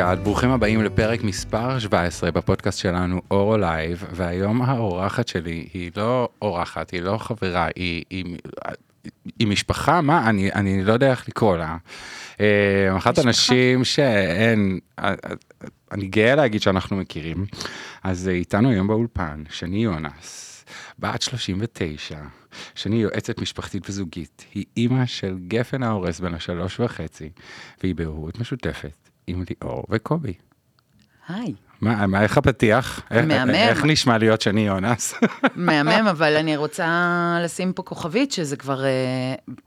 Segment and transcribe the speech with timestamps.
[0.00, 6.28] oh ברוכים הבאים לפרק מספר 17 בפודקאסט שלנו אורו לייב, והיום האורחת שלי היא לא
[6.42, 8.36] אורחת, היא לא חברה, היא, היא,
[9.38, 10.30] היא משפחה, מה?
[10.30, 11.76] אני, אני לא יודע איך לקרוא לה.
[12.40, 14.78] אה, אחת הנשים שאין,
[15.92, 17.46] אני גאה להגיד שאנחנו מכירים,
[18.02, 20.64] אז איתנו היום באולפן, שני יונס,
[20.98, 22.18] בת 39,
[22.74, 27.30] שני יועצת משפחתית וזוגית, היא אימא של גפן ההורס בן השלוש וחצי,
[27.82, 30.34] והיא בהורות משותפת עם ליאור וקובי.
[31.28, 31.54] היי.
[31.80, 33.00] מה, מה, איך הפתיח?
[33.10, 33.50] מהמם.
[33.50, 35.14] איך נשמע להיות שני יונס?
[35.54, 36.88] מהמם, אבל אני רוצה
[37.44, 38.84] לשים פה כוכבית, שזה כבר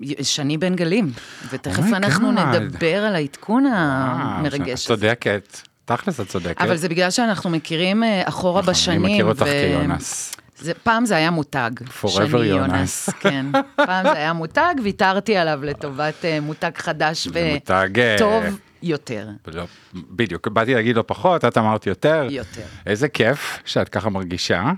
[0.04, 1.12] uh, שני בן גלים,
[1.52, 2.42] ותכף Oh אנחנו God.
[2.42, 5.02] נדבר על העדכון המרגש את הזה.
[5.02, 6.62] צודקת, תכלס את צודקת.
[6.62, 9.06] אבל זה בגלל שאנחנו מכירים אה, אחורה נכון, בשנים.
[9.06, 10.36] אני מכיר אותך ו- כיונס.
[10.58, 11.72] זה, פעם זה היה מותג.
[12.02, 13.10] Forever שני יונס.
[13.20, 13.46] כן.
[13.76, 19.28] פעם זה היה מותג, ויתרתי עליו לטובת אה, מותג חדש מותג, אה, וטוב יותר.
[19.48, 22.28] לא, בדיוק, באתי להגיד לא פחות, את אמרת יותר.
[22.30, 22.66] יותר.
[22.86, 24.72] איזה כיף שאת ככה מרגישה.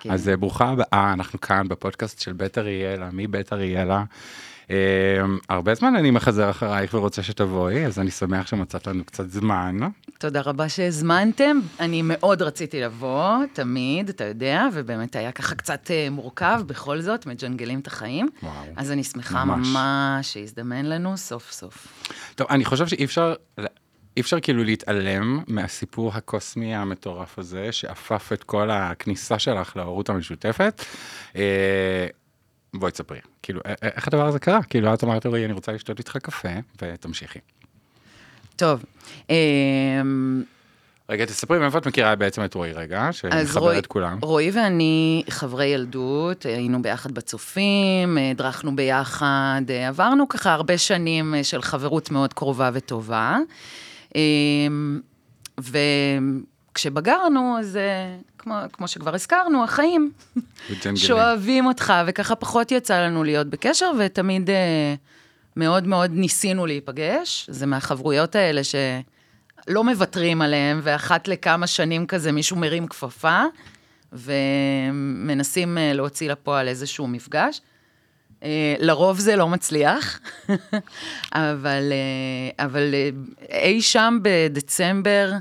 [0.00, 0.10] כן.
[0.10, 4.04] אז אה, ברוכה הבאה, אנחנו כאן בפודקאסט של בית אריאלה, מבית אריאלה.
[4.70, 4.76] אה,
[5.48, 9.78] הרבה זמן אני מחזר אחרייך ורוצה שתבואי, אז אני שמח שמצאת לנו קצת זמן.
[10.18, 11.60] תודה רבה שהזמנתם.
[11.80, 17.26] אני מאוד רציתי לבוא, תמיד, אתה יודע, ובאמת היה ככה קצת אה, מורכב, בכל זאת,
[17.26, 18.28] מג'נגלים את החיים.
[18.42, 19.68] וואו, אז אני שמחה ממש.
[19.68, 21.86] ממש שהזדמן לנו סוף סוף.
[22.34, 23.34] טוב, אני חושב שאי אפשר,
[24.16, 30.84] אי אפשר כאילו להתעלם מהסיפור הקוסמי המטורף הזה, שאפף את כל הכניסה שלך להורות המשותפת.
[32.74, 34.62] אה, בואי תספרי, כאילו, איך הדבר הזה קרה?
[34.62, 36.48] כאילו, את אמרת לי, אני רוצה לשתות איתך קפה,
[36.82, 37.38] ותמשיכי.
[38.56, 38.84] טוב,
[39.30, 40.42] אמ,
[41.08, 44.18] רגע, תספרי מאיפה את מכירה בעצם את רועי רגע, שמחבר את כולם.
[44.22, 51.34] רועי ואני חברי ילדות, היינו ביחד בצופים, אה, הדרכנו ביחד, אה, עברנו ככה הרבה שנים
[51.34, 53.38] אה, של חברות מאוד קרובה וטובה.
[54.14, 55.00] אמ,
[56.72, 60.12] וכשבגרנו, אז אה, כמו, כמו שכבר הזכרנו, החיים.
[60.94, 64.94] שאוהבים אותך, וככה פחות יצא לנו להיות בקשר, ותמיד אה,
[65.56, 67.46] מאוד מאוד ניסינו להיפגש.
[67.50, 73.42] זה מהחברויות האלה שלא מוותרים עליהן, ואחת לכמה שנים כזה מישהו מרים כפפה,
[74.12, 77.60] ומנסים אה, להוציא לפועל איזשהו מפגש.
[78.42, 80.20] אה, לרוב זה לא מצליח,
[81.32, 83.10] אבל, אה, אבל אה,
[83.58, 85.32] אי שם בדצמבר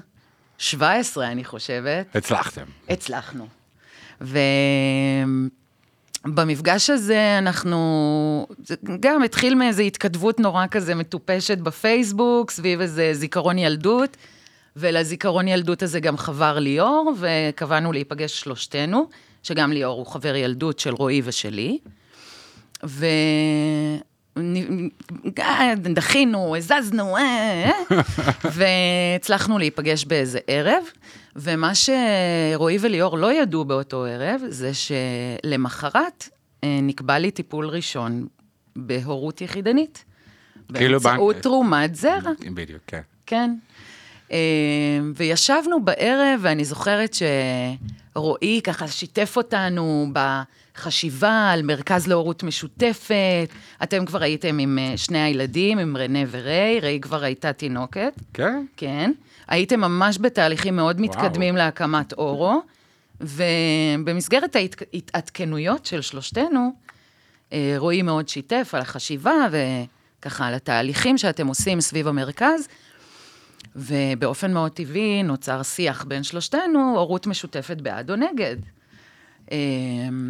[0.60, 2.64] 17, אני חושבת, הצלחתם.
[2.90, 3.48] הצלחנו.
[6.26, 13.58] ובמפגש הזה אנחנו, זה גם התחיל מאיזו התכתבות נורא כזה מטופשת בפייסבוק, סביב איזה זיכרון
[13.58, 14.18] ילדות,
[14.76, 19.10] ולזיכרון ילדות הזה גם חבר ליאור, וקבענו להיפגש שלושתנו,
[19.44, 21.80] שגם ליאור הוא חבר ילדות של רועי ושלי.
[22.86, 23.06] ו...
[25.40, 27.22] אה, דחינו, הזזנו, אה,
[27.92, 28.00] אה,
[28.52, 30.84] והצלחנו להיפגש באיזה ערב,
[31.36, 36.30] ומה שרועי וליאור לא ידעו באותו ערב, זה שלמחרת
[36.64, 38.28] אה, נקבע לי טיפול ראשון
[38.76, 40.06] בהורות יחידנית.
[40.74, 42.32] כאילו באמצעות בנק- תרומת זרע.
[42.54, 43.02] בדיוק, כן.
[43.26, 43.56] כן.
[44.32, 44.38] אה,
[45.16, 47.16] וישבנו בערב, ואני זוכרת
[48.20, 53.50] שרועי ככה שיתף אותנו בחשיבה על מרכז להורות משותפת.
[53.84, 58.66] אתם כבר הייתם עם אה, שני הילדים, עם רנה וריי, ריי כבר הייתה תינוקת, כן?
[58.78, 59.12] כן.
[59.48, 62.62] הייתם ממש בתהליכים מאוד מתקדמים להקמת אורו,
[63.22, 66.72] ובמסגרת ההתעדכנויות של שלושתנו,
[67.54, 72.68] אה, רועי מאוד שיתף על החשיבה וככה על התהליכים שאתם עושים סביב המרכז,
[73.76, 78.58] ובאופן מאוד טבעי נוצר שיח בין שלושתנו, הורות משותפת בעד או נגד.
[79.52, 79.58] אה,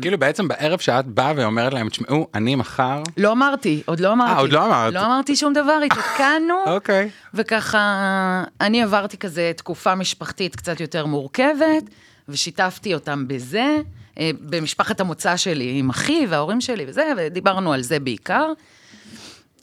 [0.01, 3.03] כאילו בעצם בערב שאת באה ואומרת להם, תשמעו, אני מחר...
[3.17, 4.39] לא אמרתי, עוד לא אמרתי.
[4.41, 4.93] עוד לא אמרת.
[4.93, 6.55] לא אמרתי שום דבר, התעדכנו.
[6.75, 7.09] אוקיי.
[7.33, 11.83] וככה, אני עברתי כזה תקופה משפחתית קצת יותר מורכבת,
[12.29, 13.77] ושיתפתי אותם בזה,
[14.19, 18.53] אה, במשפחת המוצא שלי, עם אחי וההורים שלי וזה, ודיברנו על זה בעיקר.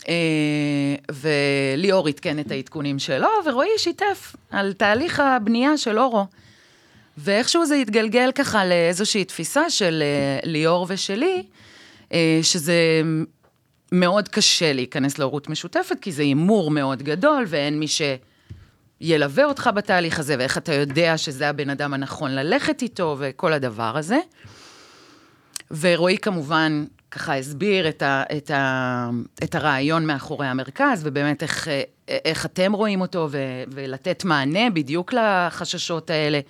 [0.08, 0.14] אה,
[1.12, 6.26] וליאור עדכן את העדכונים שלו, ורועי שיתף על תהליך הבנייה של אורו.
[7.18, 11.42] ואיכשהו זה התגלגל ככה לאיזושהי תפיסה של אה, ליאור ושלי,
[12.12, 13.02] אה, שזה
[13.92, 17.86] מאוד קשה להיכנס להורות משותפת, כי זה הימור מאוד גדול, ואין מי
[19.00, 23.96] שילווה אותך בתהליך הזה, ואיך אתה יודע שזה הבן אדם הנכון ללכת איתו, וכל הדבר
[23.96, 24.18] הזה.
[25.80, 26.84] ורועי כמובן
[27.16, 29.10] ככה הסביר את, ה, את, ה,
[29.44, 31.68] את הרעיון מאחורי המרכז, ובאמת איך,
[32.08, 36.40] איך אתם רואים אותו, ו, ולתת מענה בדיוק לחששות האלה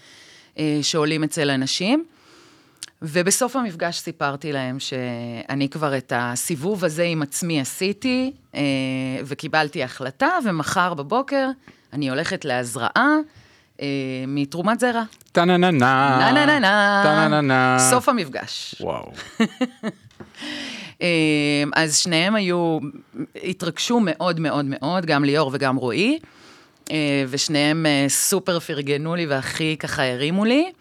[0.59, 2.05] אה, שעולים אצל אנשים.
[3.03, 8.61] ובסוף המפגש סיפרתי להם שאני כבר את הסיבוב הזה עם עצמי עשיתי, אה,
[9.25, 11.49] וקיבלתי החלטה, ומחר בבוקר
[11.93, 13.17] אני הולכת להזרעה
[13.81, 13.87] אה,
[14.27, 15.03] מתרומת זרע.
[15.33, 16.17] טה-נה-נה-נה.
[16.21, 17.01] נה נה נה נה.
[17.05, 17.77] טה-נה-נה-נה.
[17.91, 18.75] סוף המפגש.
[18.81, 19.13] וואו.
[21.03, 22.79] אה, אז שניהם היו,
[23.45, 26.19] התרגשו מאוד מאוד מאוד, גם ליאור וגם רועי,
[26.91, 30.73] אה, ושניהם אה, סופר פרגנו לי והכי ככה הרימו לי.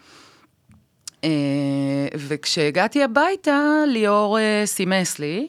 [1.24, 5.48] אה, וכשהגעתי הביתה, ליאור אה, סימס לי,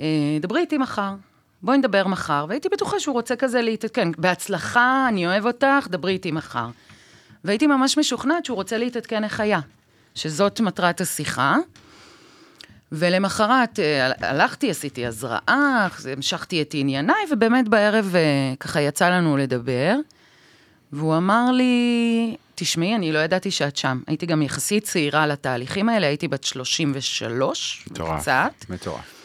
[0.00, 0.06] אה,
[0.40, 1.14] דברי איתי מחר,
[1.62, 6.30] בואי נדבר מחר, והייתי בטוחה שהוא רוצה כזה להתעדכן, בהצלחה, אני אוהב אותך, דברי איתי
[6.30, 6.66] מחר.
[7.44, 9.60] והייתי ממש משוכנעת שהוא רוצה להתעדכן איך היה,
[10.14, 11.56] שזאת מטרת השיחה.
[12.92, 19.94] ולמחרת אה, הלכתי, עשיתי הזרעה, המשכתי את ענייניי, ובאמת בערב אה, ככה יצא לנו לדבר.
[20.92, 24.00] והוא אמר לי, תשמעי, אני לא ידעתי שאת שם.
[24.06, 28.20] הייתי גם יחסית צעירה לתהליכים האלה, הייתי בת 33, מטורף.
[28.20, 28.52] קצת.
[28.68, 29.16] מטורף.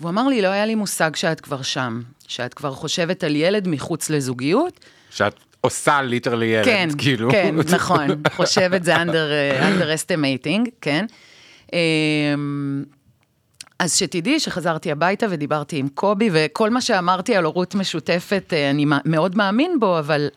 [0.00, 3.68] והוא אמר לי, לא היה לי מושג שאת כבר שם, שאת כבר חושבת על ילד
[3.68, 4.80] מחוץ לזוגיות.
[5.10, 7.30] שאת עושה ליטרלי ילד, כן, כאילו.
[7.30, 11.06] כן, נכון, חושבת זה under, אה, underestimating, כן.
[13.78, 18.84] אז שתדעי שחזרתי הביתה ודיברתי עם קובי, וכל מה שאמרתי על הורות משותפת, אה, אני
[18.84, 20.28] מא- מאוד מאמין בו, אבל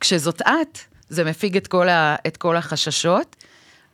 [0.00, 0.78] כשזאת את,
[1.08, 3.36] זה מפיג את כל, ה, את כל החששות.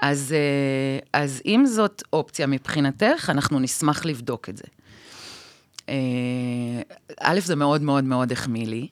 [0.00, 4.64] אז, אה, אז אם זאת אופציה מבחינתך, אנחנו נשמח לבדוק את זה.
[5.88, 5.94] אה,
[7.20, 8.88] א', זה מאוד מאוד מאוד החמיא לי,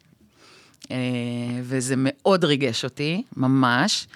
[1.62, 4.06] וזה מאוד ריגש אותי, ממש,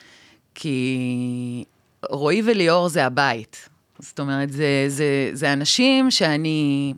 [0.55, 1.65] כי
[2.11, 3.69] רועי וליאור זה הבית.
[4.03, 6.95] זאת אומרת, זה, זה, זה אנשים שאני...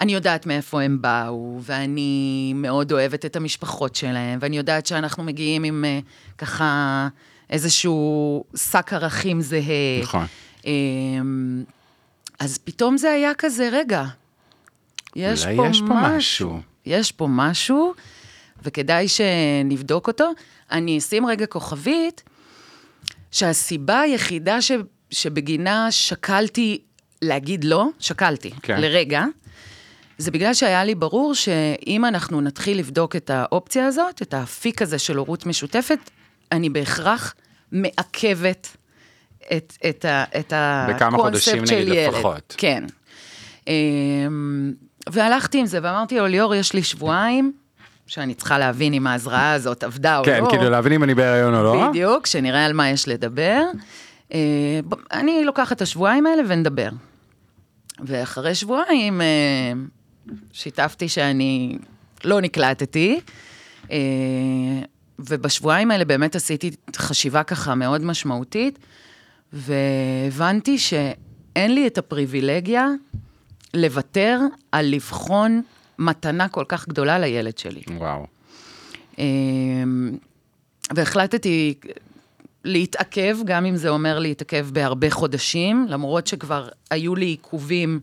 [0.00, 5.64] אני יודעת מאיפה הם באו, ואני מאוד אוהבת את המשפחות שלהם, ואני יודעת שאנחנו מגיעים
[5.64, 5.98] עם אה,
[6.38, 7.08] ככה
[7.50, 10.00] איזשהו שק ערכים זהה.
[10.02, 10.26] נכון.
[10.64, 11.64] אמ,
[12.38, 14.04] אז פתאום זה היה כזה, רגע,
[15.16, 16.16] יש פה יש פה משהו.
[16.16, 16.60] משהו.
[16.86, 17.94] יש פה משהו,
[18.62, 20.30] וכדאי שנבדוק אותו.
[20.70, 22.22] אני אשים רגע כוכבית,
[23.30, 24.72] שהסיבה היחידה ש,
[25.12, 26.78] שבגינה שקלתי
[27.22, 28.80] להגיד לא, שקלתי, כן.
[28.80, 29.24] לרגע,
[30.18, 34.98] זה בגלל שהיה לי ברור שאם אנחנו נתחיל לבדוק את האופציה הזאת, את האפיק הזה
[34.98, 35.98] של הורות משותפת,
[36.52, 37.34] אני בהכרח
[37.72, 38.76] מעכבת
[39.56, 40.52] את, את, ה, את
[40.88, 42.14] בכמה חודשים, הקונספט של נגיד, ילד.
[42.14, 42.54] לפחות.
[42.58, 42.84] כן.
[43.66, 44.72] אמ,
[45.08, 47.52] והלכתי עם זה, ואמרתי לו, ליאור, יש לי שבועיים,
[48.06, 50.50] שאני צריכה להבין אם ההזרעה הזאת עבדה או כן, לא.
[50.50, 51.88] כאילו להבין אם אני בהיריון או לא.
[51.88, 53.62] בדיוק, שנראה על מה יש לדבר.
[54.32, 54.80] אה,
[55.12, 56.88] אני לוקחת את השבועיים האלה ונדבר.
[58.00, 59.72] ואחרי שבועיים אה,
[60.52, 61.78] שיתפתי שאני
[62.24, 63.20] לא נקלטתי,
[63.90, 63.98] אה,
[65.18, 68.78] ובשבועיים האלה באמת עשיתי חשיבה ככה מאוד משמעותית,
[69.52, 72.88] והבנתי שאין לי את הפריבילגיה
[73.74, 74.40] לוותר
[74.72, 75.62] על לבחון
[75.98, 77.82] מתנה כל כך גדולה לילד שלי.
[77.98, 78.26] וואו.
[80.94, 81.74] והחלטתי
[82.64, 88.00] להתעכב, גם אם זה אומר להתעכב בהרבה חודשים, למרות שכבר היו לי עיכובים,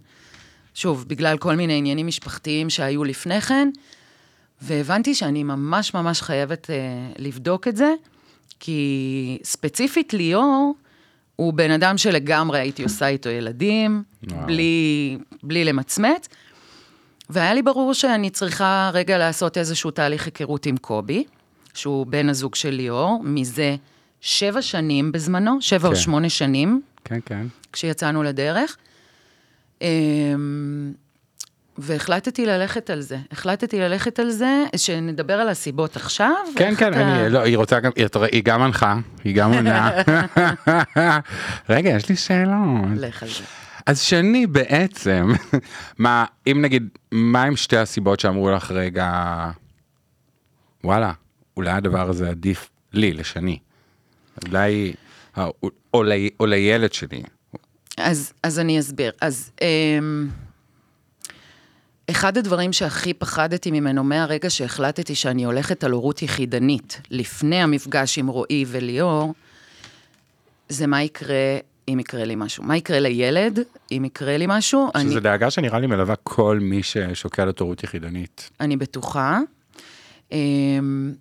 [0.74, 3.70] שוב, בגלל כל מיני עניינים משפחתיים שהיו לפני כן,
[4.62, 6.76] והבנתי שאני ממש ממש חייבת אה,
[7.18, 7.94] לבדוק את זה,
[8.60, 10.76] כי ספציפית ליאור,
[11.36, 14.46] הוא בן אדם שלגמרי הייתי עושה איתו ילדים, וואו.
[14.46, 16.28] בלי, בלי למצמץ.
[17.30, 21.24] והיה לי ברור שאני צריכה רגע לעשות איזשהו תהליך היכרות עם קובי,
[21.74, 23.76] שהוא בן הזוג של ליאור, מזה
[24.22, 26.00] שבע שנים בזמנו, שבע או כן.
[26.00, 27.48] שמונה שנים, כן, כן.
[27.74, 28.78] כשיצאנו לדרך.
[29.82, 29.88] אמ,
[31.78, 33.18] והחלטתי ללכת על זה.
[33.32, 36.32] החלטתי ללכת על זה, שנדבר על הסיבות עכשיו.
[36.56, 37.92] כן, כן, אתה- אני, לא, היא רוצה גם,
[38.32, 39.92] היא גם מנחה, היא גם עונה.
[41.70, 42.56] רגע, יש לי שאלות.
[42.98, 43.44] לך על זה.
[43.86, 45.32] אז שני בעצם,
[45.98, 49.12] מה, אם נגיד, מה עם שתי הסיבות שאמרו לך רגע,
[50.84, 51.12] וואלה,
[51.58, 53.60] אולי הדבר הזה עדיף לי, לשני.
[54.48, 54.94] אולי,
[55.38, 55.54] או,
[55.94, 57.22] או, לי- או לילד שלי.
[57.98, 59.12] אז, אז אני אסביר.
[59.22, 60.28] אז אמ,
[62.10, 68.28] אחד הדברים שהכי פחדתי ממנו מהרגע שהחלטתי שאני הולכת על הורות יחידנית, לפני המפגש עם
[68.28, 69.34] רועי וליאור,
[70.70, 72.64] זה מה יקרה אם יקרה לי משהו.
[72.64, 73.60] מה יקרה לילד
[73.92, 74.88] אם יקרה לי משהו?
[74.96, 78.50] אני, שזו דאגה שנראה לי מלווה כל מי ששוקל את הורות יחידנית.
[78.60, 79.40] אני בטוחה.
[80.32, 81.14] אמ,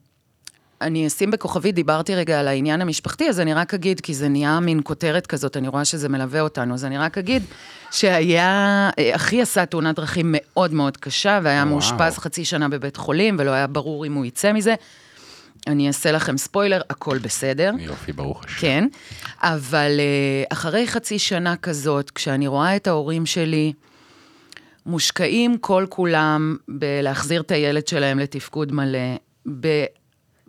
[0.81, 4.61] אני אשים בכוכבית, דיברתי רגע על העניין המשפחתי, אז אני רק אגיד, כי זה נהיה
[4.61, 7.43] מין כותרת כזאת, אני רואה שזה מלווה אותנו, אז אני רק אגיד
[7.91, 11.75] שהיה, אה, אחי עשה תאונת דרכים מאוד מאוד קשה, והיה וואו.
[11.75, 14.75] מאושפז חצי שנה בבית חולים, ולא היה ברור אם הוא יצא מזה.
[15.67, 17.73] אני אעשה לכם ספוילר, הכל בסדר.
[17.79, 18.61] יופי, ברוך השם.
[18.61, 18.89] כן,
[19.43, 23.73] אבל אה, אחרי חצי שנה כזאת, כשאני רואה את ההורים שלי
[24.87, 28.99] מושקעים כל כולם בלהחזיר את הילד שלהם לתפקוד מלא,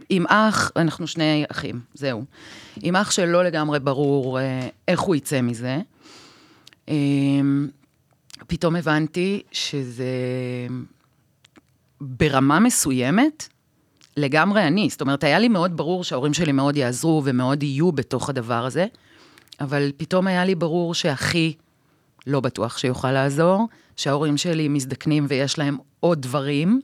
[0.09, 2.23] עם אח, אנחנו שני אחים, זהו.
[2.81, 5.79] עם אח שלא לגמרי ברור אה, איך הוא יצא מזה.
[6.89, 6.95] אה,
[8.47, 10.05] פתאום הבנתי שזה
[12.01, 13.47] ברמה מסוימת,
[14.17, 14.89] לגמרי אני.
[14.89, 18.85] זאת אומרת, היה לי מאוד ברור שההורים שלי מאוד יעזרו ומאוד יהיו בתוך הדבר הזה,
[19.61, 21.53] אבל פתאום היה לי ברור שאחי
[22.27, 26.81] לא בטוח שיוכל לעזור, שההורים שלי מזדקנים ויש להם עוד דברים,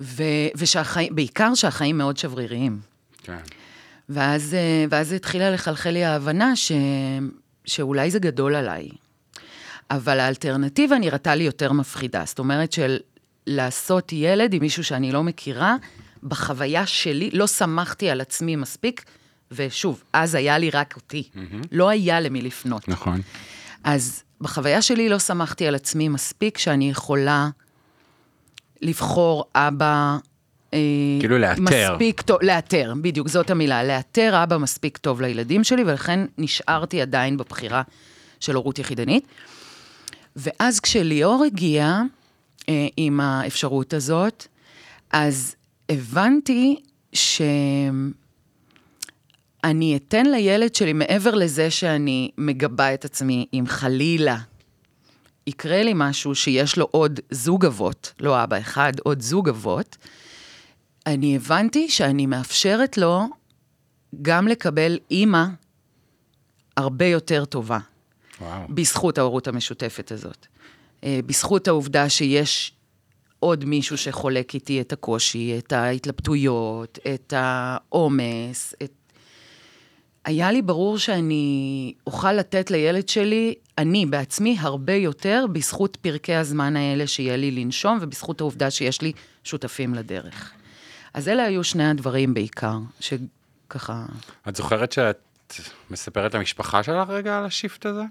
[0.00, 2.80] ו- ושהחיים, בעיקר שהחיים מאוד שבריריים.
[3.22, 3.38] כן.
[4.08, 6.72] ואז, אה, ואז התחילה לחלחל לי ההבנה ש,
[7.64, 8.88] שאולי זה גדול עליי.
[9.90, 12.22] אבל האלטרנטיבה נראתה לי יותר מפחידה.
[12.26, 12.98] זאת אומרת של
[13.46, 15.76] לעשות ילד עם מישהו שאני לא מכירה,
[16.22, 19.04] בחוויה שלי, לא שמחתי על עצמי מספיק,
[19.50, 21.28] ושוב, אז היה לי רק אותי.
[21.34, 21.66] Mm-hmm.
[21.72, 22.88] לא היה למי לפנות.
[22.88, 23.20] נכון.
[23.84, 27.48] אז בחוויה שלי לא שמחתי על עצמי מספיק שאני יכולה
[28.82, 30.16] לבחור אבא...
[30.74, 30.78] אה,
[31.20, 31.60] כאילו לאתר.
[31.60, 33.84] מספיק טוב, לאתר, בדיוק, זאת המילה.
[33.84, 37.82] לאתר אבא מספיק טוב לילדים שלי, ולכן נשארתי עדיין בבחירה
[38.40, 39.26] של הורות יחידנית.
[40.36, 42.02] ואז כשליאור הגיע
[42.68, 44.46] אה, עם האפשרות הזאת,
[45.12, 45.54] אז
[45.88, 46.80] הבנתי
[47.12, 48.12] שאני
[49.96, 54.38] אתן לילד שלי, מעבר לזה שאני מגבה את עצמי, אם חלילה
[55.46, 59.96] יקרה לי משהו שיש לו עוד זוג אבות, לא אבא אחד, עוד זוג אבות,
[61.06, 63.28] אני הבנתי שאני מאפשרת לו
[64.22, 65.44] גם לקבל אימא
[66.76, 67.78] הרבה יותר טובה.
[68.40, 68.62] וואו.
[68.68, 70.46] בזכות ההורות המשותפת הזאת.
[71.04, 72.72] אה, בזכות העובדה שיש
[73.40, 78.92] עוד מישהו שחולק איתי את הקושי, את ההתלבטויות, את העומס, את...
[80.24, 86.76] היה לי ברור שאני אוכל לתת לילד שלי, אני בעצמי, הרבה יותר בזכות פרקי הזמן
[86.76, 89.12] האלה שיהיה לי לנשום, ובזכות העובדה שיש לי
[89.44, 90.52] שותפים לדרך.
[91.14, 94.06] אז אלה היו שני הדברים בעיקר, שככה...
[94.48, 95.20] את זוכרת שאת
[95.90, 98.02] מספרת למשפחה שלך רגע על השיפט הזה?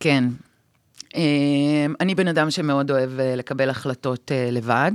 [0.00, 0.24] כן.
[1.16, 4.92] אה, אני בן אדם שמאוד אוהב אה, לקבל החלטות אה, לבד,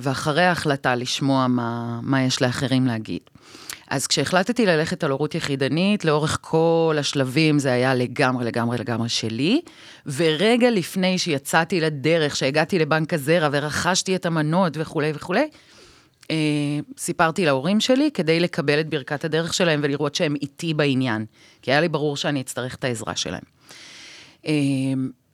[0.00, 3.20] ואחרי ההחלטה לשמוע מה, מה יש לאחרים להגיד.
[3.90, 9.60] אז כשהחלטתי ללכת על הורות יחידנית, לאורך כל השלבים זה היה לגמרי, לגמרי, לגמרי שלי.
[10.06, 15.48] ורגע לפני שיצאתי לדרך, שהגעתי לבנק הזרע ורכשתי את המנות וכולי וכולי,
[16.30, 16.36] אה,
[16.98, 21.24] סיפרתי להורים שלי כדי לקבל את ברכת הדרך שלהם ולראות שהם איתי בעניין.
[21.62, 23.57] כי היה לי ברור שאני אצטרך את העזרה שלהם.
[24.46, 24.52] אה,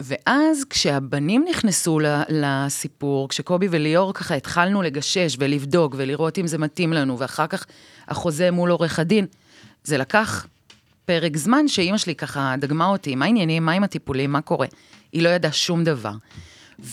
[0.00, 7.18] ואז כשהבנים נכנסו לסיפור, כשקובי וליאור ככה התחלנו לגשש ולבדוק ולראות אם זה מתאים לנו,
[7.18, 7.66] ואחר כך
[8.08, 9.26] החוזה מול עורך הדין,
[9.84, 10.46] זה לקח
[11.04, 14.66] פרק זמן שאימא שלי ככה דגמה אותי, מה העניינים, מה עם הטיפולים, מה קורה?
[15.12, 16.12] היא לא ידעה שום דבר.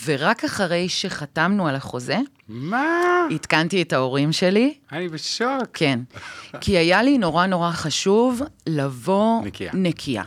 [0.05, 3.27] ורק אחרי שחתמנו על החוזה, מה?
[3.33, 4.73] עדכנתי את ההורים שלי.
[4.91, 5.67] אני בשוק.
[5.73, 5.99] כן.
[6.61, 9.71] כי היה לי נורא נורא חשוב לבוא נקייה.
[9.73, 10.23] נקייה.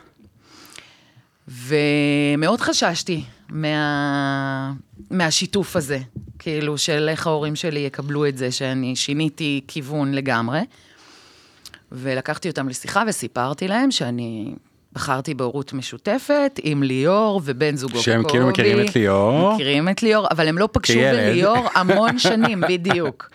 [1.49, 4.73] ומאוד חששתי מה...
[5.11, 5.99] מהשיתוף הזה,
[6.39, 10.61] כאילו, של איך ההורים שלי יקבלו את זה, שאני שיניתי כיוון לגמרי.
[11.93, 14.55] ולקחתי אותם לשיחה וסיפרתי להם שאני
[14.93, 18.05] בחרתי בהורות משותפת עם ליאור ובן זוגו קובי.
[18.05, 19.55] שהם כאילו מכירים את ליאור.
[19.55, 21.31] מכירים את ליאור, אבל הם לא פגשו כילד.
[21.31, 23.31] בליאור המון שנים, בדיוק.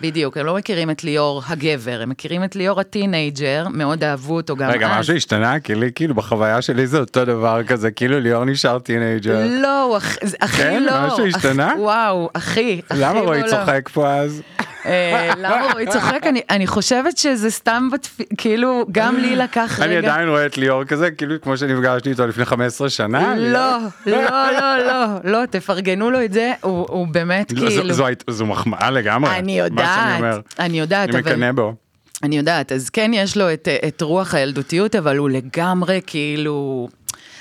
[0.00, 4.36] בדיוק, הם לא מכירים את ליאור הגבר, הם מכירים את ליאור ה teenager, מאוד אהבו
[4.36, 4.98] אותו גם רגע, אז.
[5.00, 5.60] משהו השתנה?
[5.60, 9.46] כי לי, כאילו, בחוויה שלי זה אותו דבר כזה, כאילו ליאור נשאר teenager.
[9.62, 10.82] לא, אח- אחי כן?
[10.82, 11.06] לא.
[11.06, 11.72] משהו אח- השתנה?
[11.78, 13.56] וואו, אחי, אחי למה רועי בעולם.
[13.66, 14.42] צוחק פה אז?
[14.86, 16.20] אה, למה רועי צוחק?
[16.26, 17.88] אני- אני חושבת שזה סתם,
[18.36, 20.08] כאילו, גם לי לקח אני רגע.
[20.12, 23.34] עדיין רואה את ליאור כזה, כאילו כמו שנפגשתי איתו לפני 15 שנה.
[23.36, 24.22] לא, לא,
[24.52, 27.94] לא, לא, לא, תפרגנו לו את זה, הוא הוא באמת כאילו...
[28.30, 29.30] זו מחמאה לגמרי.
[29.38, 29.58] אני.
[29.58, 30.22] יודעת,
[30.58, 31.32] אני יודעת, אני אבל...
[31.32, 31.74] מקנא בו.
[32.22, 36.88] אני יודעת, אז כן יש לו את, את רוח הילדותיות, אבל הוא לגמרי כאילו,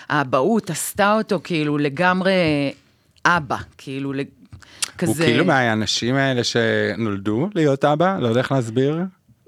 [0.10, 2.32] האבהות עשתה אותו כאילו לגמרי
[3.26, 4.14] אבא, כאילו
[5.04, 5.26] לג- הוא כזה...
[5.26, 9.00] כאילו מהאנשים האלה שנולדו להיות אבא, לא יודע איך להסביר.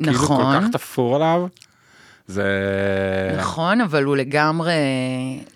[0.04, 0.60] כאילו נכון.
[0.60, 1.48] כל כך תפור עליו.
[2.28, 3.36] זה...
[3.38, 4.74] נכון, אבל הוא לגמרי,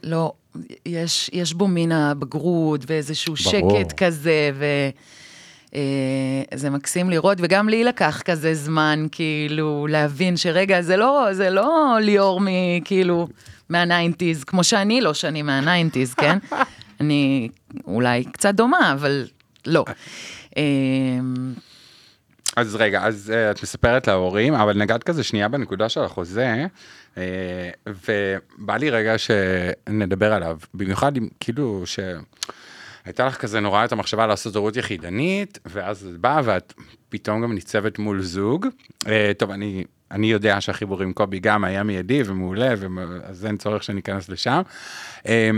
[0.04, 0.34] לא,
[0.86, 3.82] יש, יש בו מין הבגרות ואיזשהו ברור.
[3.82, 4.66] שקט כזה, ו...
[5.76, 5.82] אה,
[6.58, 11.98] זה מקסים לראות, וגם לי לקח כזה זמן, כאילו, להבין שרגע, זה לא, זה לא
[12.02, 13.28] ליאור מכאילו,
[13.70, 16.38] מהניינטיז, כמו שאני לא שני מה nineties, כן?
[17.02, 17.50] אני
[17.88, 19.28] אולי קצת דומה, אבל
[19.66, 19.86] לא.
[20.58, 20.64] אה,
[22.56, 26.66] אז רגע, אז אה, את מספרת להורים, אבל נגעת כזה שנייה בנקודה של החוזה,
[27.16, 27.18] אה,
[27.88, 32.00] ובא לי רגע שנדבר עליו, במיוחד אם כאילו ש...
[33.06, 36.74] הייתה לך כזה נורא את המחשבה לעשות הורות יחידנית, ואז את באה ואת
[37.10, 38.68] פתאום גם ניצבת מול זוג.
[39.08, 42.74] אה, טוב, אני, אני יודע שהחיבור עם קובי גם היה מיידי ומעולה,
[43.24, 44.62] אז אין צורך שניכנס לשם.
[45.28, 45.50] אה,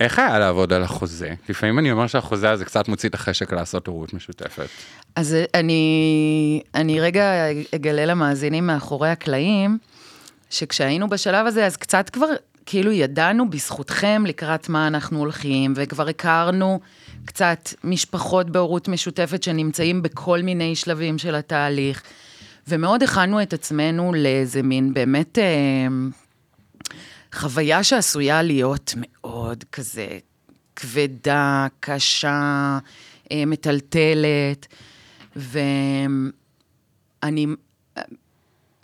[0.00, 1.34] ואיך היה לעבוד על החוזה?
[1.48, 4.68] לפעמים אני אומר שהחוזה הזה קצת מוציא את החשק לעשות הורות משותפת.
[5.16, 9.78] אז אני, אני רגע אגלה למאזינים מאחורי הקלעים,
[10.50, 12.26] שכשהיינו בשלב הזה, אז קצת כבר
[12.66, 16.80] כאילו ידענו בזכותכם לקראת מה אנחנו הולכים, וכבר הכרנו
[17.24, 22.02] קצת משפחות בהורות משותפת שנמצאים בכל מיני שלבים של התהליך,
[22.68, 25.44] ומאוד הכנו את עצמנו לאיזה מין באמת אה,
[27.34, 30.18] חוויה שעשויה להיות מאוד כזה
[30.76, 32.78] כבדה, קשה,
[33.32, 34.66] אה, מטלטלת,
[35.36, 35.86] ואני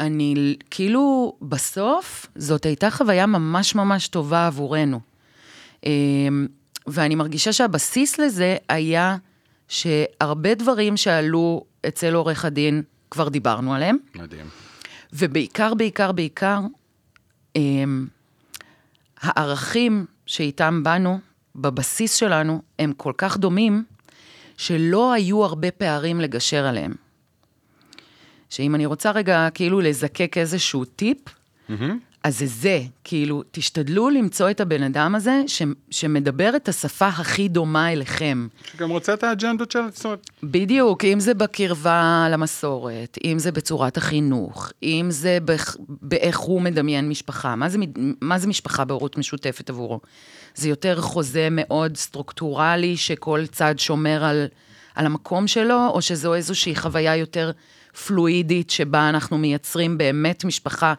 [0.00, 5.00] אני, כאילו, בסוף, זאת הייתה חוויה ממש ממש טובה עבורנו.
[5.86, 6.46] אמ,
[6.86, 9.16] ואני מרגישה שהבסיס לזה היה
[9.68, 13.96] שהרבה דברים שעלו אצל עורך הדין, כבר דיברנו עליהם.
[14.14, 14.46] מדהים.
[15.12, 16.60] ובעיקר, בעיקר, בעיקר,
[17.56, 18.06] אמ,
[19.20, 21.18] הערכים שאיתם באנו,
[21.56, 23.84] בבסיס שלנו, הם כל כך דומים,
[24.56, 26.94] שלא היו הרבה פערים לגשר עליהם.
[28.50, 31.72] שאם אני רוצה רגע כאילו לזקק איזשהו טיפ, אמ-הממ.
[32.26, 37.48] אז זה זה, כאילו, תשתדלו למצוא את הבן אדם הזה ש, שמדבר את השפה הכי
[37.48, 38.46] דומה אליכם.
[38.64, 39.80] שגם רוצה את האג'נדות של.
[40.42, 47.08] בדיוק, אם זה בקרבה למסורת, אם זה בצורת החינוך, אם זה באיך, באיך הוא מדמיין
[47.08, 47.56] משפחה.
[47.56, 47.78] מה זה,
[48.20, 50.00] מה זה משפחה בהורות משותפת עבורו?
[50.54, 54.46] זה יותר חוזה מאוד סטרוקטורלי, שכל צד שומר על,
[54.94, 57.50] על המקום שלו, או שזו איזושהי חוויה יותר...
[58.06, 60.94] פלואידית, שבה אנחנו מייצרים באמת משפחה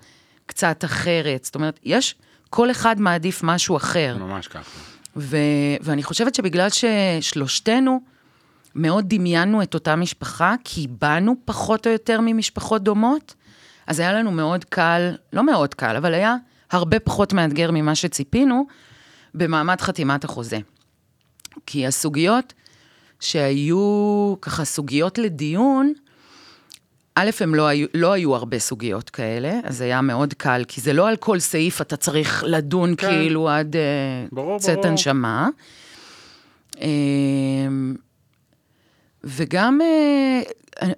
[0.48, 1.46] קצת אחרת.
[1.46, 2.16] זאת אומרת, יש,
[2.50, 4.18] כל אחד מעדיף משהו אחר.
[4.20, 4.80] ממש ככה.
[5.16, 5.38] ו-
[5.82, 8.02] ואני חושבת שבגלל ששלושתנו
[8.76, 13.34] מאוד דמיינו את אותה משפחה, כי באנו פחות או יותר ממשפחות דומות,
[13.88, 16.36] אז היה לנו מאוד קל, לא מאוד קל, אבל היה
[16.72, 18.68] הרבה פחות מאתגר ממה שציפינו,
[19.34, 20.60] במעמד חתימת החוזה.
[21.66, 22.54] כי הסוגיות
[23.20, 25.94] שהיו ככה סוגיות לדיון,
[27.20, 30.82] א', הם לא היו, לא היו הרבה סוגיות כאלה, אז זה היה מאוד קל, כי
[30.82, 33.08] זה לא על כל סעיף אתה צריך לדון כן.
[33.08, 33.82] כאילו עד אה,
[34.32, 34.88] ברור, צאת ברור.
[34.88, 35.50] הנשמה.
[36.82, 37.96] אמ,
[39.24, 40.42] וגם, אה,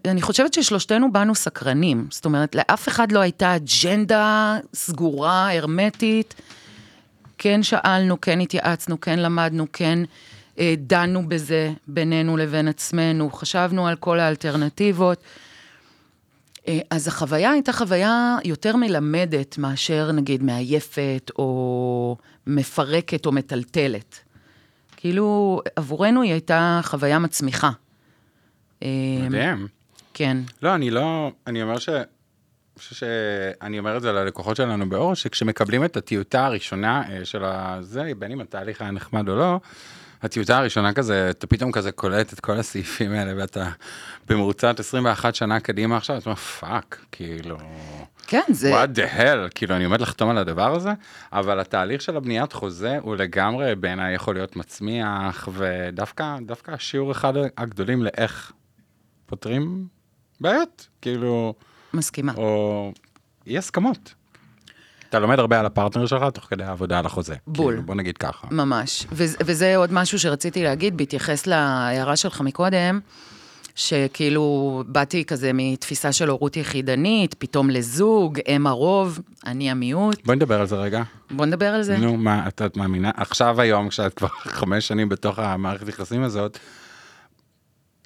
[0.05, 2.07] אני חושבת ששלושתנו באנו סקרנים.
[2.11, 6.35] זאת אומרת, לאף אחד לא הייתה אג'נדה סגורה, הרמטית.
[7.37, 9.99] כן שאלנו, כן התייעצנו, כן למדנו, כן
[10.59, 15.23] אה, דנו בזה בינינו לבין עצמנו, חשבנו על כל האלטרנטיבות.
[16.69, 24.19] אה, אז החוויה הייתה חוויה יותר מלמדת מאשר נגיד מעייפת או מפרקת או מטלטלת.
[24.97, 27.71] כאילו, עבורנו היא הייתה חוויה מצמיחה.
[28.83, 28.87] אה,
[29.21, 29.67] מדהים.
[30.13, 30.37] כן.
[30.61, 31.89] לא, אני לא, אני אומר ש...
[32.79, 38.11] חושב שאני אומר את זה ללקוחות שלנו באור, שכשמקבלים את הטיוטה הראשונה אה, של הזה,
[38.19, 39.59] בין אם התהליך היה נחמד או לא,
[40.21, 43.69] הטיוטה הראשונה כזה, אתה פתאום כזה קולט את כל הסעיפים האלה, ואתה
[44.27, 47.57] מריץ את 21 שנה קדימה עכשיו, אתה אומר, fuck, כאילו...
[48.27, 48.83] כן, זה...
[48.83, 50.89] what the hell, כאילו, אני עומד לחתום על הדבר הזה,
[51.33, 57.33] אבל התהליך של הבניית חוזה הוא לגמרי בעיניי יכול להיות מצמיח, ודווקא, דווקא השיעור אחד
[57.57, 58.51] הגדולים לאיך
[59.25, 59.87] פותרים
[60.41, 61.53] בעיות, כאילו...
[61.93, 62.33] מסכימה.
[62.37, 62.91] או
[63.47, 64.13] אי הסכמות.
[65.09, 67.35] אתה לומד הרבה על הפרטנר שלך תוך כדי העבודה על החוזה.
[67.47, 67.73] בול.
[67.73, 68.47] כאילו, בוא נגיד ככה.
[68.51, 69.07] ממש.
[69.11, 72.99] וזה, וזה עוד משהו שרציתי להגיד, בהתייחס להערה שלך מקודם,
[73.75, 80.25] שכאילו באתי כזה מתפיסה של הורות יחידנית, פתאום לזוג, אם הרוב, אני המיעוט.
[80.25, 81.03] בואי נדבר על זה רגע.
[81.31, 81.97] בוא נדבר על זה.
[81.97, 83.11] נו, מה, את, את מאמינה?
[83.15, 84.27] עכשיו היום, כשאת כבר
[84.59, 86.59] חמש שנים בתוך המערכת יחסים הזאת,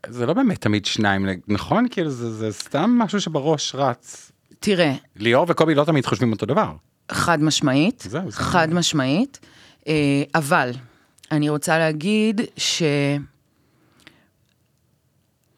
[0.08, 1.88] זה לא באמת תמיד שניים, נכון?
[1.92, 4.32] כאילו, זה, זה סתם משהו שבראש רץ.
[4.60, 4.94] תראה.
[5.16, 6.72] ליאור וקובי לא תמיד חושבים אותו דבר.
[7.14, 8.04] חד משמעית.
[8.10, 8.76] זהו, זה חד זה.
[8.76, 9.40] משמעית.
[9.88, 10.72] אה, אבל,
[11.32, 12.84] אני רוצה להגיד ש...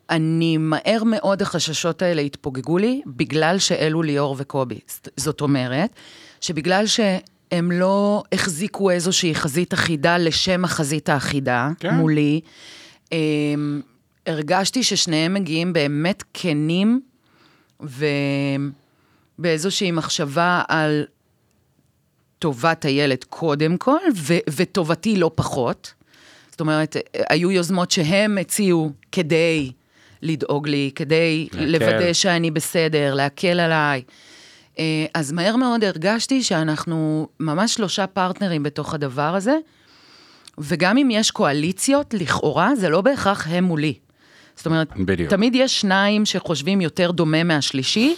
[0.09, 4.79] אני מהר מאוד החששות האלה התפוגגו לי, בגלל שאלו ליאור וקובי.
[5.17, 5.89] זאת אומרת,
[6.41, 11.93] שבגלל שהם לא החזיקו איזושהי חזית אחידה לשם החזית האחידה כן.
[11.93, 12.41] מולי,
[13.11, 13.81] הם,
[14.27, 17.01] הרגשתי ששניהם מגיעים באמת כנים,
[19.39, 21.05] ובאיזושהי מחשבה על
[22.45, 25.93] טובת הילד קודם כל, ו- וטובתי לא פחות.
[26.51, 26.97] זאת אומרת,
[27.29, 29.71] היו יוזמות שהם הציעו כדי
[30.21, 31.65] לדאוג לי, כדי להקל.
[31.65, 34.01] לוודא שאני בסדר, להקל עליי.
[34.79, 39.57] אה, אז מהר מאוד הרגשתי שאנחנו ממש שלושה פרטנרים בתוך הדבר הזה,
[40.57, 43.93] וגם אם יש קואליציות, לכאורה, זה לא בהכרח הם מולי.
[44.55, 45.29] זאת אומרת, בדיוק.
[45.29, 48.15] תמיד יש שניים שחושבים יותר דומה מהשלישי.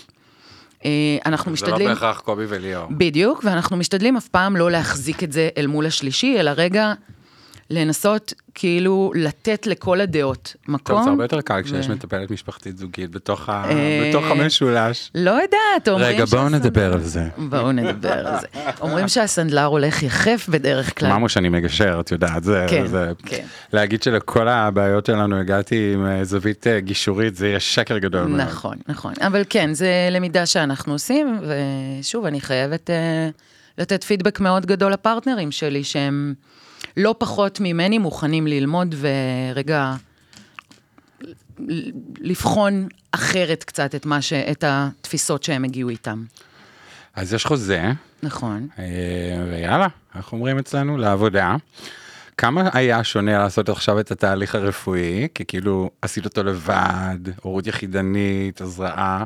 [0.87, 1.89] אה, אנחנו זה לא משתדלים...
[1.89, 2.87] בהכרח קובי וליאור.
[2.91, 6.93] בדיוק, ואנחנו משתדלים אף פעם לא להחזיק את זה אל מול השלישי, אלא רגע
[7.69, 10.95] לנסות כאילו לתת לכל הדעות מקום.
[10.95, 15.11] טוב, זה הרבה יותר קל כשיש ו- מטפלת משפחתית זוגית בתוך ה- אה, בתוך המשולש.
[15.15, 17.27] לא יודעת, אומרים רגע, בואו נדבר על זה.
[17.37, 18.47] בואו נדבר על זה.
[18.81, 21.09] אומרים שהסנדלר הולך יחף בדרך כלל.
[21.09, 23.45] אמרנו שאני מגשר, את יודעת, זה, כן, זה, כן.
[23.73, 28.41] להגיד שלכל הבעיות שלנו הגעתי עם אה, זווית אה, גישורית, זה יהיה שקר גדול מאוד.
[28.41, 29.13] נכון, נכון.
[29.21, 31.39] אבל כן, זה למידה שאנחנו עושים,
[32.01, 32.89] ושוב, אני חייבת
[33.77, 36.33] לתת פידבק מאוד גדול לפרטנרים שלי, שהם
[36.97, 39.93] לא פחות ממני מוכנים ללמוד ורגע
[42.19, 44.33] לבחון אחרת קצת את, ש...
[44.33, 46.23] את התפיסות שהם הגיעו איתם.
[47.15, 47.91] אז יש חוזה,
[48.23, 48.67] נכון.
[48.79, 48.83] אה,
[49.51, 50.97] ויאללה, איך אומרים אצלנו?
[50.97, 51.55] לעבודה.
[52.37, 58.61] כמה היה שונה לעשות עכשיו את התהליך הרפואי, כי כאילו עשית אותו לבד, הורות יחידנית,
[58.61, 59.23] הזרעה,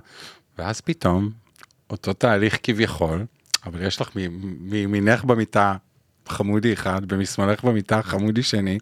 [0.57, 1.29] ואז פתאום,
[1.89, 3.25] אותו תהליך כביכול,
[3.65, 4.10] אבל יש לך
[4.60, 5.75] מימינך במיטה
[6.32, 8.78] חמודי אחד, ומשמאלך במיטה חמודי שני,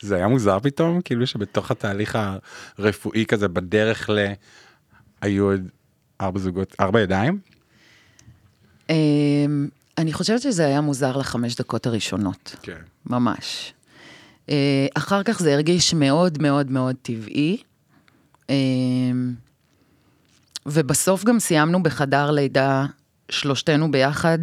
[0.00, 2.18] זה היה מוזר פתאום, כאילו שבתוך התהליך
[2.78, 4.32] הרפואי כזה, בדרך ל...
[5.20, 5.68] היו עוד
[6.20, 7.38] ארבע זוגות, ארבע ידיים?
[8.90, 9.68] אמ,
[9.98, 12.56] אני חושבת שזה היה מוזר לחמש דקות הראשונות.
[12.62, 12.80] כן.
[13.06, 13.72] ממש.
[14.50, 17.56] אה, אחר כך זה הרגיש מאוד מאוד מאוד טבעי.
[18.50, 18.54] אה,
[20.66, 22.86] ובסוף גם סיימנו בחדר לידה
[23.28, 24.38] שלושתנו ביחד,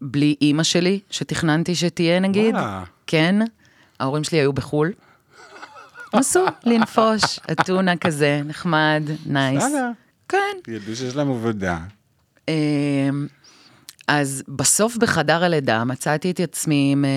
[0.00, 2.54] בלי אימא שלי, שתכננתי שתהיה נגיד.
[2.54, 2.84] וואלה.
[3.06, 3.34] כן,
[4.00, 4.92] ההורים שלי היו בחו"ל.
[6.14, 9.64] נסו לנפוש, אתונה כזה, נחמד, נייס.
[9.64, 9.90] בסדר.
[10.28, 10.56] כן.
[10.68, 11.78] ידעו שיש להם עבודה.
[12.48, 13.26] אמ,
[14.08, 17.10] אז בסוף בחדר הלידה מצאתי את עצמי עם אה,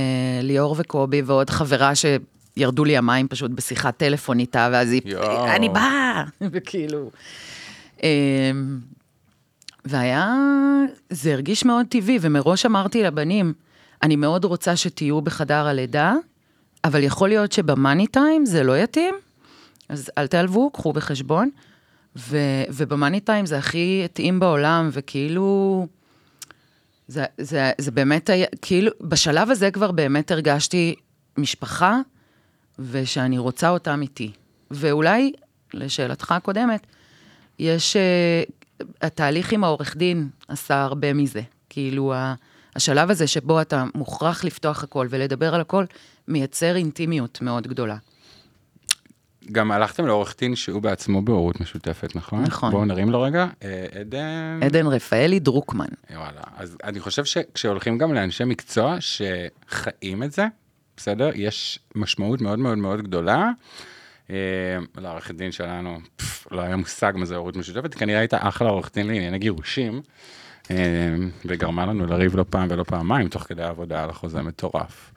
[0.43, 5.01] ליאור וקובי ועוד חברה שירדו לי המים פשוט בשיחת טלפון איתה, ואז היא.
[5.55, 7.11] אני באה, וכאילו.
[9.87, 10.35] והיה,
[11.09, 13.53] זה הרגיש מאוד טבעי, ומראש אמרתי לבנים,
[14.03, 16.15] אני מאוד רוצה שתהיו בחדר הלידה,
[16.83, 19.15] אבל יכול להיות שבמאני טיים זה לא יתאים,
[19.89, 21.49] אז אל תעלבו, קחו בחשבון.
[22.17, 25.87] ו- ובמאני טיים זה הכי התאים בעולם, וכאילו...
[27.07, 30.95] זה, זה, זה באמת היה, כאילו, בשלב הזה כבר באמת הרגשתי
[31.37, 31.99] משפחה,
[32.79, 34.31] ושאני רוצה אותם איתי.
[34.71, 35.31] ואולי,
[35.73, 36.87] לשאלתך הקודמת,
[37.59, 37.97] יש...
[39.01, 41.41] התהליך עם העורך דין עשה הרבה מזה.
[41.69, 42.13] כאילו,
[42.75, 45.85] השלב הזה שבו אתה מוכרח לפתוח הכל ולדבר על הכל,
[46.27, 47.97] מייצר אינטימיות מאוד גדולה.
[49.51, 52.43] גם הלכתם לעורך דין שהוא בעצמו בהורות משותפת, נכון?
[52.43, 52.71] נכון.
[52.71, 53.47] בואו נרים לו רגע.
[53.63, 54.59] אה, עדן...
[54.63, 55.85] עדן רפאלי דרוקמן.
[56.11, 56.41] וואלה.
[56.57, 60.45] אז אני חושב שכשהולכים גם לאנשי מקצוע שחיים את זה,
[60.97, 61.29] בסדר?
[61.35, 63.51] יש משמעות מאוד מאוד מאוד גדולה.
[64.29, 64.35] אה,
[64.97, 68.91] לעורכת דין שלנו, פף, לא היה מושג מה זה הורות משותפת, כנראה הייתה אחלה עורך
[68.93, 70.01] דין לענייני גירושים,
[70.71, 75.13] אה, וגרמה לנו לריב לא פעם ולא פעמיים תוך כדי העבודה על החוזה מטורף.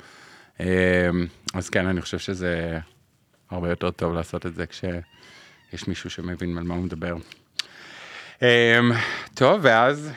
[0.60, 1.10] אה,
[1.54, 2.78] אז כן, אני חושב שזה
[3.50, 7.16] הרבה יותר טוב לעשות את זה כשיש מישהו שמבין על מה הוא מדבר.
[9.34, 10.10] טוב, ואז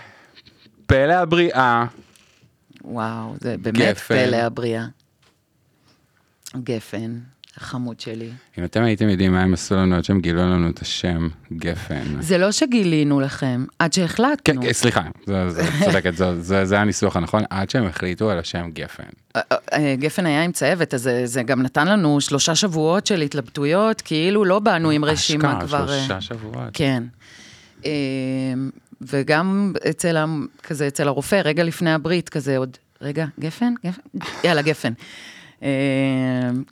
[0.85, 1.85] פלא הבריאה,
[2.83, 4.25] וואו, זה באמת גפן.
[4.25, 4.85] פלא הבריאה.
[6.57, 7.19] גפן,
[7.57, 8.29] החמוד שלי.
[8.59, 12.03] אם אתם הייתם יודעים מה הם עשו לנו עד שהם גילו לנו את השם גפן.
[12.19, 14.61] זה לא שגילינו לכם, עד שהחלטנו.
[14.61, 18.69] כן, סליחה, זה- זה- צודקת, זה- זה זה הניסוח הנכון, עד שהם החליטו על השם
[18.73, 19.03] גפן.
[19.35, 19.41] אה,
[19.73, 24.01] אה, גפן היה עם צוות, אז זה- זה גם נתן לנו שלושה שבועות של התלבטויות,
[24.01, 25.89] כאילו לא באנו עם רשימה אשכרה, כבר...
[25.93, 26.69] אה, שלושה שבועות.
[26.73, 27.03] כן.
[27.85, 27.91] אה,
[29.01, 30.17] וגם אצל,
[30.63, 33.73] כזה, אצל הרופא, רגע לפני הברית, כזה עוד, רגע, גפן?
[33.85, 34.01] גפן?
[34.43, 34.93] יאללה, גפן.
[35.63, 35.69] אה,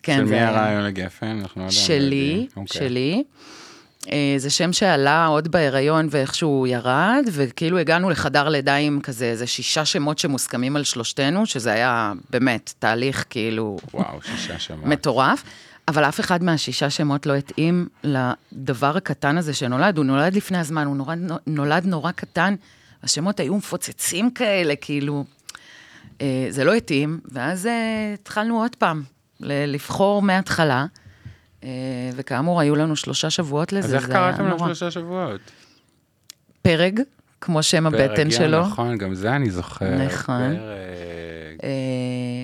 [0.04, 1.40] כן, של מי הרעיון לגפן?
[1.42, 1.86] אנחנו לא יודעים.
[1.86, 2.82] שלי, אוקיי.
[2.82, 3.24] שלי.
[4.12, 9.48] אה, זה שם שעלה עוד בהיריון ואיכשהו ירד, וכאילו הגענו לחדר לידה עם כזה איזה
[9.48, 14.86] שישה שמות שמוסכמים על שלושתנו, שזה היה באמת תהליך כאילו וואו, שישה שמות.
[14.86, 15.44] מטורף.
[15.88, 20.86] אבל אף אחד מהשישה שמות לא התאים לדבר הקטן הזה שנולד, הוא נולד לפני הזמן,
[20.86, 22.56] הוא נולד, נולד נורא קטן,
[23.04, 25.24] השמות היו מפוצצים כאלה, כאילו,
[26.50, 29.04] זה לא התאים, ואז אה, התחלנו עוד פעם
[29.40, 30.86] לבחור מההתחלה,
[31.64, 31.70] אה,
[32.16, 34.66] וכאמור, היו לנו שלושה שבועות לזה, אז איך זה היה קראתם לו נורא.
[34.66, 35.42] שלושה שבועות?
[36.62, 37.00] פרג,
[37.42, 38.62] כמו שם הבטן שלו.
[38.62, 39.96] נכון, גם זה אני זוכר.
[40.06, 40.56] נכון.
[41.64, 41.70] אה,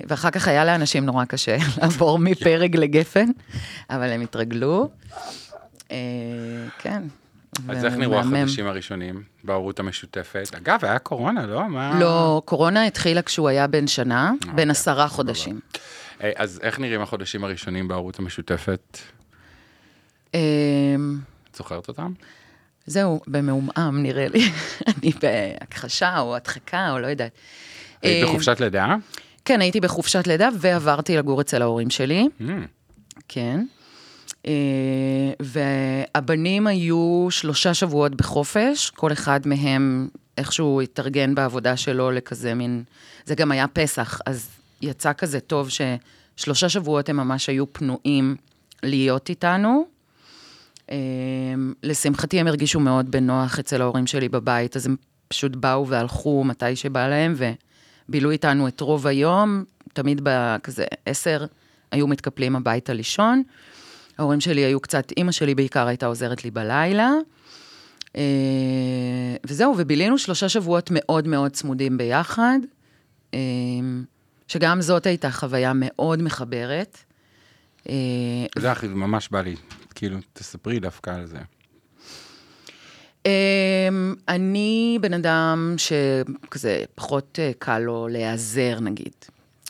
[0.08, 3.28] ואחר כך היה לאנשים נורא קשה לעבור מפרג לגפן,
[3.90, 4.88] אבל הם התרגלו.
[5.90, 5.96] אה,
[6.78, 7.02] כן.
[7.68, 8.18] אז איך נראו.
[8.18, 10.48] החודשים הראשונים בהורות המשותפת?
[10.56, 11.68] אגב, היה קורונה, לא?
[11.68, 11.98] מה?
[12.00, 15.60] לא, קורונה התחילה כשהוא היה בן שנה, בן אוקיי, עשרה חודשים.
[16.22, 18.98] אה, אז איך נראים החודשים הראשונים בהורות המשותפת?
[20.34, 21.18] אמ,
[21.50, 22.12] את זוכרת אותם?
[22.86, 24.50] זהו, במעומעם נראה לי.
[24.90, 27.32] אני בהכחשה או הדחקה או לא יודעת.
[28.02, 28.94] היית אמ, בחופשת לידה?
[29.44, 32.28] כן, הייתי בחופשת לידה ועברתי לגור אצל ההורים שלי.
[32.40, 32.44] Mm,
[33.28, 33.64] כן.
[34.46, 34.52] אה,
[35.40, 42.82] והבנים היו שלושה שבועות בחופש, כל אחד מהם איכשהו התארגן בעבודה שלו לכזה מין...
[43.24, 44.48] זה גם היה פסח, אז
[44.82, 48.36] יצא כזה טוב ששלושה שבועות הם ממש היו פנויים
[48.82, 49.86] להיות איתנו.
[50.90, 50.96] אה,
[51.82, 54.96] לשמחתי הם הרגישו מאוד בנוח אצל ההורים שלי בבית, אז הם
[55.28, 57.34] פשוט באו והלכו מתי שבא להם,
[58.08, 61.46] ובילו איתנו את רוב היום, תמיד בכזה עשר
[61.92, 63.42] היו מתקפלים הביתה לישון.
[64.18, 67.10] ההורים שלי היו קצת, אימא שלי בעיקר הייתה עוזרת לי בלילה.
[68.16, 72.58] אה, וזהו, ובילינו שלושה שבועות מאוד מאוד צמודים ביחד,
[73.34, 73.38] אה,
[74.48, 76.98] שגם זאת הייתה חוויה מאוד מחברת.
[77.88, 77.94] אה,
[78.58, 79.56] זה אחי, ממש בא לי,
[79.94, 81.38] כאילו, תספרי דווקא על זה.
[84.28, 89.14] אני בן אדם שכזה פחות קל לו להיעזר נגיד,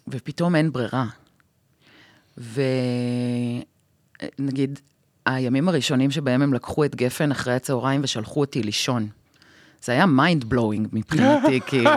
[0.09, 1.07] ופתאום אין ברירה.
[4.39, 4.81] ונגיד,
[5.27, 9.09] הימים הראשונים שבהם הם לקחו את גפן אחרי הצהריים ושלחו אותי לישון.
[9.85, 11.91] זה היה mind blowing מבחינתי, כאילו.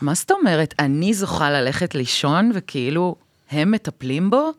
[0.00, 3.16] מה זאת אומרת, אני זוכה ללכת לישון וכאילו
[3.50, 4.52] הם מטפלים בו?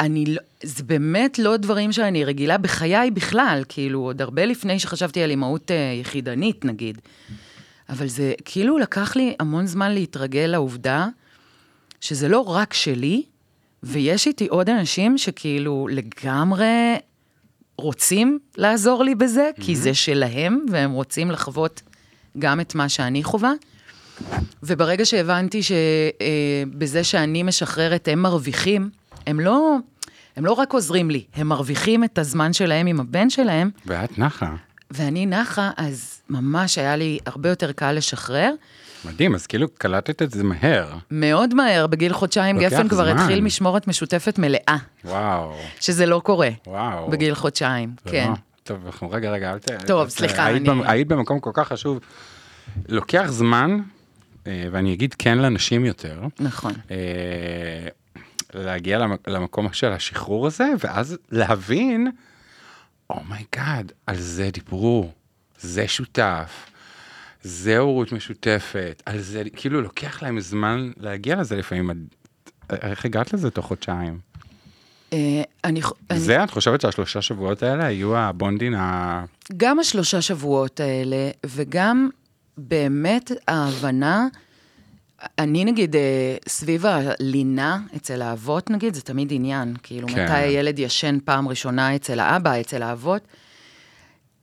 [0.00, 5.22] אני לא, זה באמת לא דברים שאני רגילה בחיי בכלל, כאילו, עוד הרבה לפני שחשבתי
[5.22, 6.98] על אימהות אה, יחידנית, נגיד.
[7.88, 11.08] אבל זה כאילו לקח לי המון זמן להתרגל לעובדה
[12.00, 13.22] שזה לא רק שלי,
[13.82, 16.96] ויש איתי עוד אנשים שכאילו לגמרי
[17.78, 21.82] רוצים לעזור לי בזה, כי זה שלהם, והם רוצים לחוות
[22.38, 23.52] גם את מה שאני חווה.
[24.62, 28.90] וברגע שהבנתי שבזה שאני משחררת הם מרוויחים,
[29.26, 29.76] הם לא,
[30.36, 34.54] הם לא רק עוזרים לי, הם מרוויחים את הזמן שלהם עם הבן שלהם, ואת נחה.
[34.90, 38.54] ואני נחה, אז ממש היה לי הרבה יותר קל לשחרר.
[39.04, 40.92] מדהים, אז כאילו קלטת את זה מהר.
[41.10, 43.18] מאוד מהר, בגיל חודשיים גפן כבר זמן.
[43.18, 47.10] התחיל משמורת משותפת מלאה, וואו, שזה לא קורה וואו.
[47.10, 48.26] בגיל חודשיים, כן.
[48.30, 48.34] לא-
[48.64, 49.70] טוב, אנחנו רגע, רגע, אל ת...
[49.86, 52.00] טוב, את- סליחה, היית, אני- במ- היית במקום כל כך חשוב.
[52.88, 53.78] לוקח זמן,
[54.46, 56.72] אה, ואני אגיד כן לנשים יותר, נכון.
[56.90, 56.96] אה,
[58.54, 62.10] להגיע למק- למקום של השחרור הזה, ואז להבין,
[63.10, 65.10] oh my god, על זה דיברו,
[65.58, 66.66] זה שותף,
[67.42, 71.90] זה הורות משותפת, על זה, כאילו לוקח להם זמן להגיע לזה לפעמים.
[72.70, 74.18] איך הגעת לזה תוך חודשיים?
[75.12, 79.24] אה, אני, ח- אני, זה, את חושבת שהשלושה שבועות האלה היו הבונדין ה...
[79.56, 82.08] גם השלושה שבועות האלה, וגם
[82.58, 84.26] באמת ההבנה,
[85.38, 89.74] אני נגיד, אה, סביב הלינה אצל האבות נגיד, זה תמיד עניין.
[89.82, 90.08] כאילו.
[90.08, 90.24] כן.
[90.24, 93.22] מתי הילד ישן פעם ראשונה אצל האבא, אצל האבות.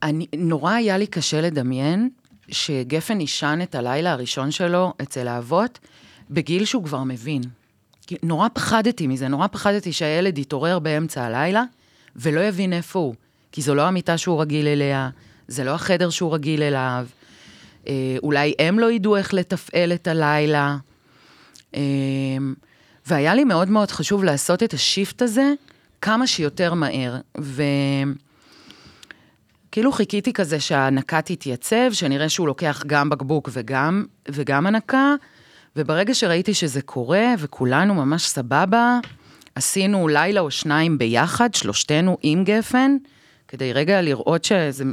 [0.03, 2.10] אני, נורא היה לי קשה לדמיין
[2.49, 5.79] שגפן יישן את הלילה הראשון שלו אצל האבות,
[6.29, 7.41] בגיל שהוא כבר מבין.
[8.23, 11.63] נורא פחדתי מזה, נורא פחדתי שהילד יתעורר באמצע הלילה
[12.15, 13.15] ולא יבין איפה הוא.
[13.51, 15.10] כי זו לא המיטה שהוא רגיל אליה,
[15.47, 17.07] זה לא החדר שהוא רגיל אליו.
[17.88, 20.77] אה, אולי הם לא ידעו איך לתפעל את הלילה.
[21.75, 21.81] אה,
[23.05, 25.53] והיה לי מאוד מאוד חשוב לעשות את השיפט הזה
[26.01, 27.15] כמה שיותר מהר.
[29.78, 35.16] וכאילו חיכיתי כזה שההנקה תתייצב, שנראה שהוא לוקח גם בקבוק וגם, וגם הנקה,
[35.76, 39.00] וברגע שראיתי שזה קורה וכולנו ממש סבבה,
[39.56, 42.98] עשינו לילה או שניים ביחד, שלושתנו עם גפן,
[43.48, 44.84] כדי רגע לראות שזה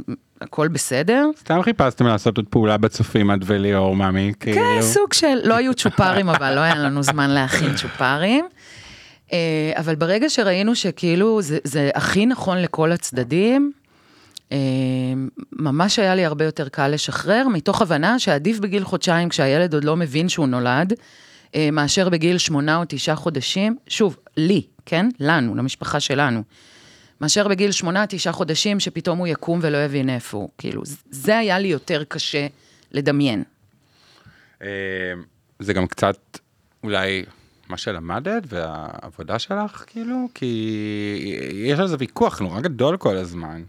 [0.41, 1.27] הכל בסדר.
[1.39, 4.55] סתם חיפשתם לעשות עוד פעולה בצופים, את וליאור, מאמי, כאילו.
[4.55, 8.45] כן, סוג של, לא היו צ'ופרים, אבל לא היה לנו זמן להכין צ'ופרים.
[9.33, 13.71] אה, אבל ברגע שראינו שכאילו זה, זה הכי נכון לכל הצדדים,
[15.51, 19.95] ממש היה לי הרבה יותר קל לשחרר, מתוך הבנה שעדיף בגיל חודשיים, כשהילד עוד לא
[19.95, 20.93] מבין שהוא נולד,
[21.55, 25.09] אה, מאשר בגיל שמונה או תשעה חודשים, שוב, לי, כן?
[25.19, 26.43] לנו, למשפחה שלנו.
[27.21, 30.49] מאשר בגיל שמונה, תשעה חודשים, שפתאום הוא יקום ולא יבין איפה הוא.
[30.57, 30.81] כאילו,
[31.11, 32.47] זה היה לי יותר קשה
[32.91, 33.43] לדמיין.
[34.61, 34.67] אה,
[35.59, 36.17] זה גם קצת
[36.83, 37.25] אולי
[37.69, 43.63] מה שלמדת והעבודה שלך, כאילו, כי יש על זה ויכוח נורא גדול כל הזמן.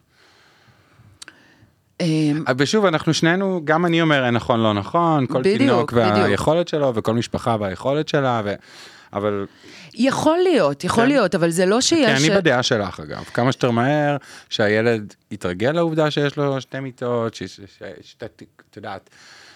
[2.01, 6.15] אמ, ושוב, אנחנו שנינו, גם אני אומר נכון, לא נכון, כל בדיוק, תינוק בדיוק.
[6.17, 8.55] והיכולת שלו, וכל משפחה והיכולת שלה, ו...
[9.13, 9.47] אבל
[9.95, 11.09] יכול להיות, יכול כן.
[11.09, 12.27] להיות, אבל זה לא שיש...
[12.29, 14.17] אני בדעה שלך אגב, כמה שיותר מהר
[14.49, 18.25] שהילד יתרגל לעובדה שיש לו שתי מיטות, שתי-
[18.71, 19.11] את יודעת,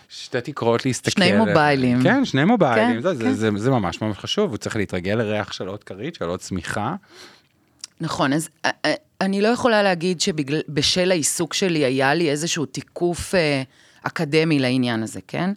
[0.08, 1.10] שתי תקרות להסתכל.
[1.10, 2.02] שני מוביילים.
[2.02, 3.32] כן, שני מוביילים, כן, זה, זה, כן.
[3.32, 6.94] זה, זה ממש ממש חשוב, הוא צריך להתרגל לריח של עוד כרית, של עוד צמיחה.
[8.00, 13.34] נכון, אז אה, אה, אני לא יכולה להגיד שבשל העיסוק שלי היה לי איזשהו תיקוף
[13.34, 13.62] אה,
[14.02, 15.50] אקדמי לעניין הזה, כן?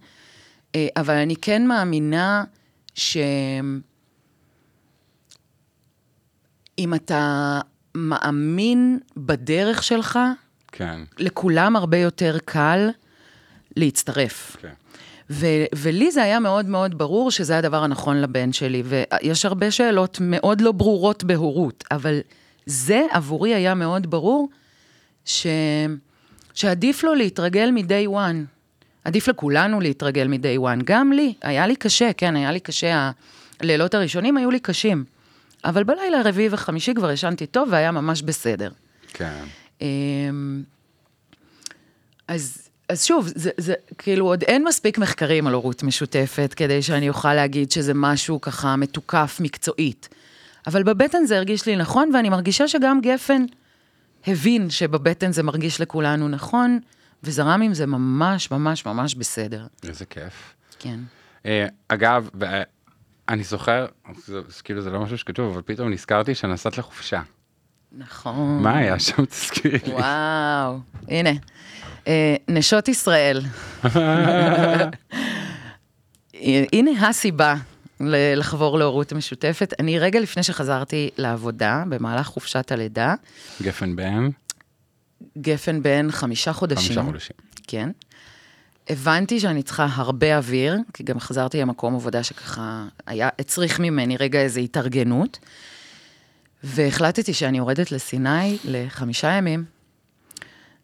[0.97, 2.43] אבל אני כן מאמינה
[2.95, 3.81] שאם
[6.95, 7.59] אתה
[7.95, 10.19] מאמין בדרך שלך,
[10.71, 12.89] כן, לכולם הרבה יותר קל
[13.75, 14.57] להצטרף.
[14.61, 14.73] כן.
[15.29, 20.17] ו- ולי זה היה מאוד מאוד ברור שזה הדבר הנכון לבן שלי, ויש הרבה שאלות
[20.21, 22.19] מאוד לא ברורות בהורות, אבל
[22.65, 24.49] זה עבורי היה מאוד ברור
[25.25, 25.47] ש...
[26.53, 28.45] שעדיף לו להתרגל מ-day one.
[29.03, 30.83] עדיף לכולנו להתרגל מ-day one.
[30.83, 33.11] גם לי, היה לי קשה, כן, היה לי קשה,
[33.59, 35.03] הלילות הראשונים היו לי קשים.
[35.65, 38.71] אבל בלילה הרביעי וחמישי כבר ישנתי טוב והיה ממש בסדר.
[39.13, 39.43] כן.
[39.81, 40.63] אמ,
[42.27, 42.62] אז,
[42.93, 47.33] אז שוב, זה, זה כאילו עוד אין מספיק מחקרים על הורות משותפת כדי שאני אוכל
[47.33, 50.09] להגיד שזה משהו ככה מתוקף מקצועית.
[50.67, 53.45] אבל בבטן זה הרגיש לי נכון, ואני מרגישה שגם גפן
[54.27, 56.79] הבין שבבטן זה מרגיש לכולנו נכון,
[57.23, 59.67] וזרם עם זה ממש ממש ממש בסדר.
[59.87, 60.55] איזה כיף.
[60.79, 60.99] כן.
[61.45, 62.29] אה, אגב,
[63.29, 63.85] אני זוכר,
[64.25, 67.21] זה, כאילו זה לא משהו שכתוב, אבל פתאום נזכרתי שנסעת לחופשה.
[67.97, 68.63] נכון.
[68.63, 69.25] מה היה שם?
[69.25, 69.93] תזכירי לי.
[69.93, 71.29] וואו, הנה.
[72.07, 73.41] אה, נשות ישראל.
[76.73, 77.55] הנה הסיבה
[78.35, 79.73] לחבור להורות משותפת.
[79.79, 83.15] אני רגע לפני שחזרתי לעבודה, במהלך חופשת הלידה,
[83.61, 84.29] גפן בן,
[85.37, 86.85] גפן בן חמישה חודשים.
[86.85, 87.35] חמישה חודשים.
[87.67, 87.89] כן.
[88.89, 94.39] הבנתי שאני צריכה הרבה אוויר, כי גם חזרתי למקום עבודה שככה היה, הצריך ממני רגע
[94.39, 95.39] איזו התארגנות,
[96.63, 99.65] והחלטתי שאני יורדת לסיני לחמישה ימים.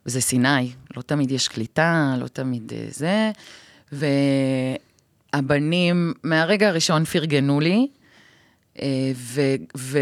[0.06, 3.32] וזה סיני, לא תמיד יש קליטה, לא תמיד אה, זה,
[5.34, 7.88] והבנים מהרגע הראשון פרגנו לי,
[8.82, 9.42] אה, ו...
[9.78, 10.00] ו...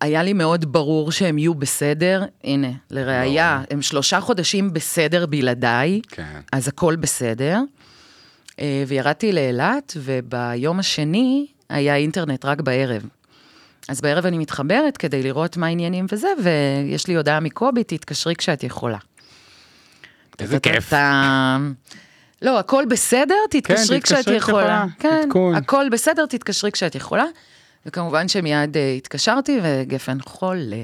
[0.00, 6.40] היה לי מאוד ברור שהם יהיו בסדר, הנה, לראיה, הם שלושה חודשים בסדר בלעדיי, כן.
[6.52, 7.60] אז הכל בסדר.
[8.60, 13.08] אה, וירדתי לאילת, וביום השני היה אינטרנט רק בערב.
[13.88, 18.62] אז בערב אני מתחברת כדי לראות מה העניינים וזה, ויש לי הודעה מקובי, תתקשרי כשאת
[18.64, 18.98] יכולה.
[20.38, 20.88] איזה כיף.
[20.88, 21.56] אתה-
[22.42, 24.62] לא, הכל בסדר, תתקשרי כן, כשאת תתקשרי יכולה.
[24.62, 25.54] יכולה, כן, עדכון.
[25.54, 27.24] הכל בסדר, תתקשרי כשאת יכולה.
[27.86, 30.76] וכמובן שמיד אה, התקשרתי, וגפן חולה.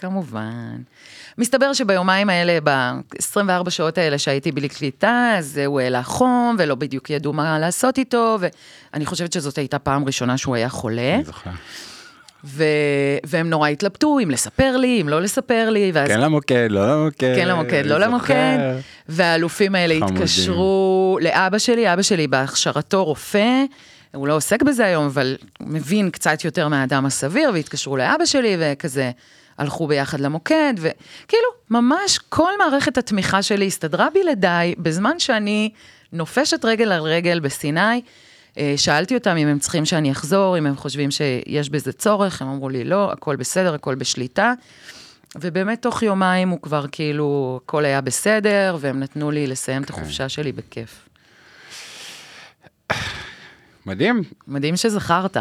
[0.00, 0.76] כמובן.
[1.38, 7.10] מסתבר שביומיים האלה, ב-24 שעות האלה שהייתי בלי קליטה, אז הוא העלה חום, ולא בדיוק
[7.10, 11.50] ידעו מה לעשות איתו, ואני חושבת שזאת הייתה פעם ראשונה שהוא היה חולה, אני זוכר.
[12.44, 12.64] ו...
[13.24, 17.34] והם נורא התלבטו אם לספר לי, אם לא לספר לי, ואז כן למוקד, לא למוקד.
[17.36, 18.58] כן למוקד, לא למוקד.
[19.08, 20.16] והאלופים האלה חמודים.
[20.16, 23.64] התקשרו לאבא שלי, אבא שלי בהכשרתו רופא,
[24.14, 29.10] הוא לא עוסק בזה היום, אבל מבין קצת יותר מהאדם הסביר, והתקשרו לאבא שלי, וכזה
[29.60, 35.70] הלכו ביחד למוקד, וכאילו, ממש כל מערכת התמיכה שלי הסתדרה בלעדיי, בזמן שאני
[36.12, 38.00] נופשת רגל על רגל בסיני.
[38.58, 42.48] אה, שאלתי אותם אם הם צריכים שאני אחזור, אם הם חושבים שיש בזה צורך, הם
[42.48, 44.52] אמרו לי לא, הכל בסדר, הכל בשליטה.
[45.36, 50.28] ובאמת תוך יומיים הוא כבר כאילו, הכל היה בסדר, והם נתנו לי לסיים את החופשה
[50.28, 51.08] שלי בכיף.
[53.86, 55.36] מדהים, מדהים שזכרת.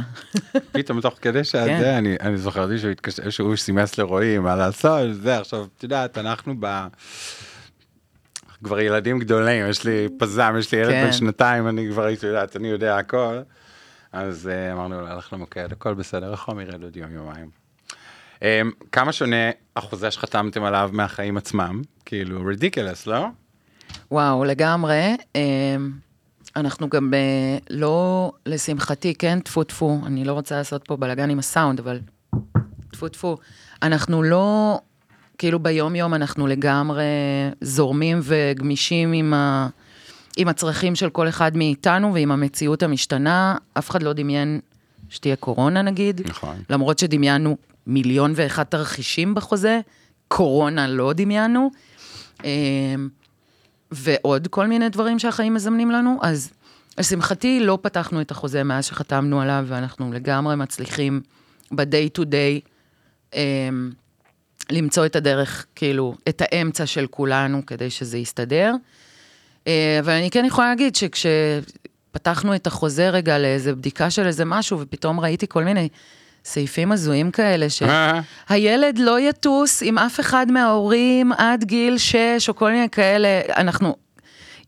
[0.71, 1.43] פתאום תוך כדי כן.
[1.43, 6.17] שזה, אני, אני זוכרתי שהוא התקשר, שהוא סימס לרועי מה לעשות, זה, עכשיו, את יודעת,
[6.17, 6.87] אנחנו ב...
[8.63, 11.05] כבר ילדים גדולים, יש לי פזם, יש לי ילד כן.
[11.05, 13.39] בן שנתיים, אני כבר, את יודעת, אני יודע הכל.
[14.11, 17.49] אז uh, אמרנו הלך למוקד, הכל בסדר, החום ירד עוד יום, יומיים.
[18.35, 18.41] Um,
[18.91, 21.81] כמה שונה החוזה שחתמתם עליו מהחיים עצמם?
[22.05, 23.27] כאילו, רדיקלס, לא?
[24.11, 25.15] וואו, לגמרי.
[25.35, 25.91] אמ,
[26.55, 31.39] אנחנו גם אה, לא, לשמחתי, כן, טפו טפו, אני לא רוצה לעשות פה בלאגן עם
[31.39, 31.99] הסאונד, אבל
[32.91, 33.37] טפו טפו,
[33.83, 34.79] אנחנו לא,
[35.37, 37.03] כאילו ביום-יום אנחנו לגמרי
[37.61, 39.67] זורמים וגמישים עם, ה,
[40.37, 43.55] עם הצרכים של כל אחד מאיתנו ועם המציאות המשתנה.
[43.73, 44.59] אף אחד לא דמיין
[45.09, 46.21] שתהיה קורונה נגיד.
[46.25, 46.55] נכון.
[46.69, 49.79] למרות שדמיינו מיליון ואחד תרחישים בחוזה,
[50.27, 51.71] קורונה לא דמיינו.
[53.91, 56.49] ועוד כל מיני דברים שהחיים מזמנים לנו, אז
[56.97, 61.21] לשמחתי לא פתחנו את החוזה מאז שחתמנו עליו, ואנחנו לגמרי מצליחים
[61.71, 62.69] ב-day to day
[63.33, 63.91] אמ,
[64.71, 68.73] למצוא את הדרך, כאילו, את האמצע של כולנו כדי שזה יסתדר.
[69.67, 74.79] אה, אבל אני כן יכולה להגיד שכשפתחנו את החוזה רגע לאיזה בדיקה של איזה משהו,
[74.79, 75.89] ופתאום ראיתי כל מיני
[76.45, 78.19] סעיפים הזויים כאלה, אה.
[78.49, 83.95] שהילד לא יטוס עם אף אחד מההורים עד גיל 6, או כל מיני כאלה, אנחנו...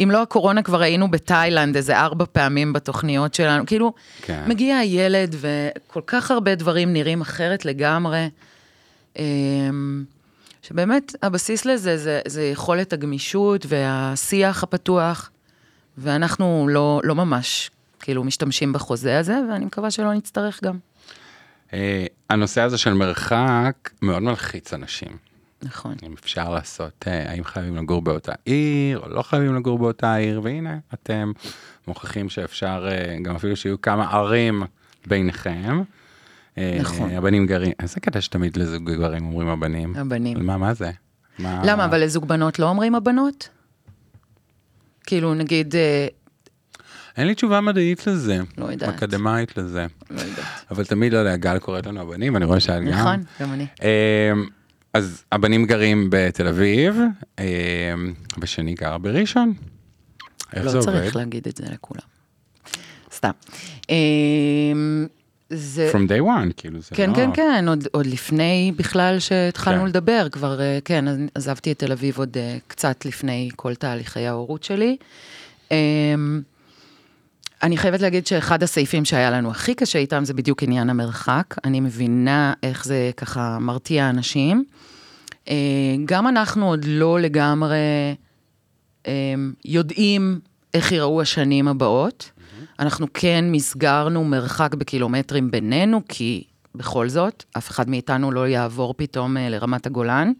[0.04, 4.44] אם לא הקורונה כבר היינו בתאילנד איזה ארבע פעמים בתוכניות שלנו, כאילו, כן.
[4.48, 8.30] מגיע הילד וכל כך הרבה דברים נראים אחרת לגמרי.
[9.20, 10.04] אמ,
[10.62, 15.30] שבאמת הבסיס לזה זה, זה יכולת הגמישות והשיח הפתוח,
[15.98, 20.78] ואנחנו לא, לא ממש כאילו משתמשים בחוזה הזה, ואני מקווה שלא נצטרך גם.
[21.74, 25.18] אה, הנושא הזה של מרחק מאוד מלחיץ אנשים.
[25.64, 25.96] נכון.
[26.04, 30.42] אם אפשר לעשות, אה, האם חייבים לגור באותה עיר, או לא חייבים לגור באותה עיר,
[30.44, 31.32] והנה, אתם
[31.88, 34.64] מוכיחים שאפשר, אה, גם אפילו שיהיו כמה ערים
[35.08, 35.82] ביניכם.
[36.80, 37.12] נכון.
[37.12, 39.94] הבנים גרים, איזה קטע שתמיד לזוג גברים אומרים הבנים.
[39.96, 40.46] הבנים.
[40.46, 40.92] מה, מה זה?
[41.40, 41.62] מה...
[41.66, 43.50] למה, אבל לזוג בנות לא אומרים הבנות?
[45.04, 45.76] כאילו, נגיד,
[47.18, 48.40] אין לי תשובה מדעית לזה.
[48.58, 48.96] לא יודעת.
[48.96, 49.86] אקדמאית לזה.
[50.10, 50.46] לא יודעת.
[50.72, 52.88] אבל תמיד, לא יודע, גל קוראת לנו הבנים, אני רואה שאת גם.
[52.88, 53.66] נכון, גם אני.
[53.82, 54.48] אמ,
[54.94, 57.00] אז הבנים גרים בתל אביב,
[57.40, 57.44] אמ,
[58.42, 59.54] ושני גר בראשון.
[60.54, 60.92] איך זה לא עובד?
[60.92, 62.02] צריך להגיד את זה לכולם.
[63.14, 63.32] סתם.
[63.90, 65.08] אמ,
[65.50, 65.92] זה...
[65.94, 67.16] From day one, כאילו זה כן, לא...
[67.16, 69.88] כן, כן, עוד, עוד לפני בכלל שהתחלנו כן.
[69.88, 71.06] לדבר, כבר, אה, כן,
[71.36, 74.98] עזבתי את תל אביב עוד אה, קצת לפני כל תהליכי ההורות שלי.
[77.64, 81.56] אני חייבת להגיד שאחד הסעיפים שהיה לנו הכי קשה איתם זה בדיוק עניין המרחק.
[81.64, 84.66] אני מבינה איך זה ככה מרתיע אנשים.
[85.50, 85.56] אה,
[86.06, 87.78] גם אנחנו עוד לא לגמרי
[89.08, 89.34] אה,
[89.66, 90.40] יודעים
[90.74, 92.32] איך ייראו השנים הבאות.
[92.80, 96.44] אנחנו כן מסגרנו מרחק בקילומטרים בינינו, כי
[96.76, 100.32] בכל זאת, אף אחד מאיתנו לא יעבור פתאום אה, לרמת הגולן.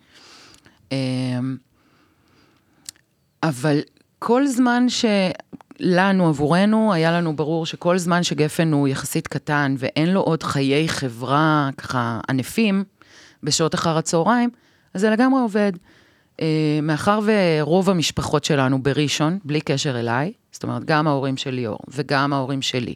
[3.44, 3.80] אבל
[4.24, 10.22] כל זמן שלנו, עבורנו, היה לנו ברור שכל זמן שגפן הוא יחסית קטן ואין לו
[10.22, 12.84] עוד חיי חברה ככה ענפים
[13.44, 14.50] בשעות אחר הצהריים,
[14.94, 15.72] אז זה לגמרי עובד.
[16.42, 16.48] אה,
[16.84, 22.34] מאחר ורוב המשפחות שלנו בראשון, בלי קשר אליי, זאת אומרת, גם ההורים של ליאור וגם
[22.34, 22.94] ההורים שלי,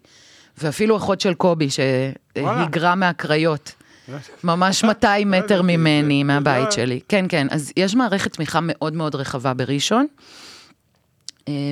[0.58, 1.68] ואפילו אחות של קובי.
[1.70, 3.72] שהיגרה מהקריות,
[4.44, 5.64] ממש 200 מטר ידעתי את זה.
[5.64, 6.72] ממני, מהבית.
[6.72, 7.00] שלי.
[7.10, 10.08] כן, כן, אז יש מערכת תמיכה מאוד מאוד רחבה בראשון,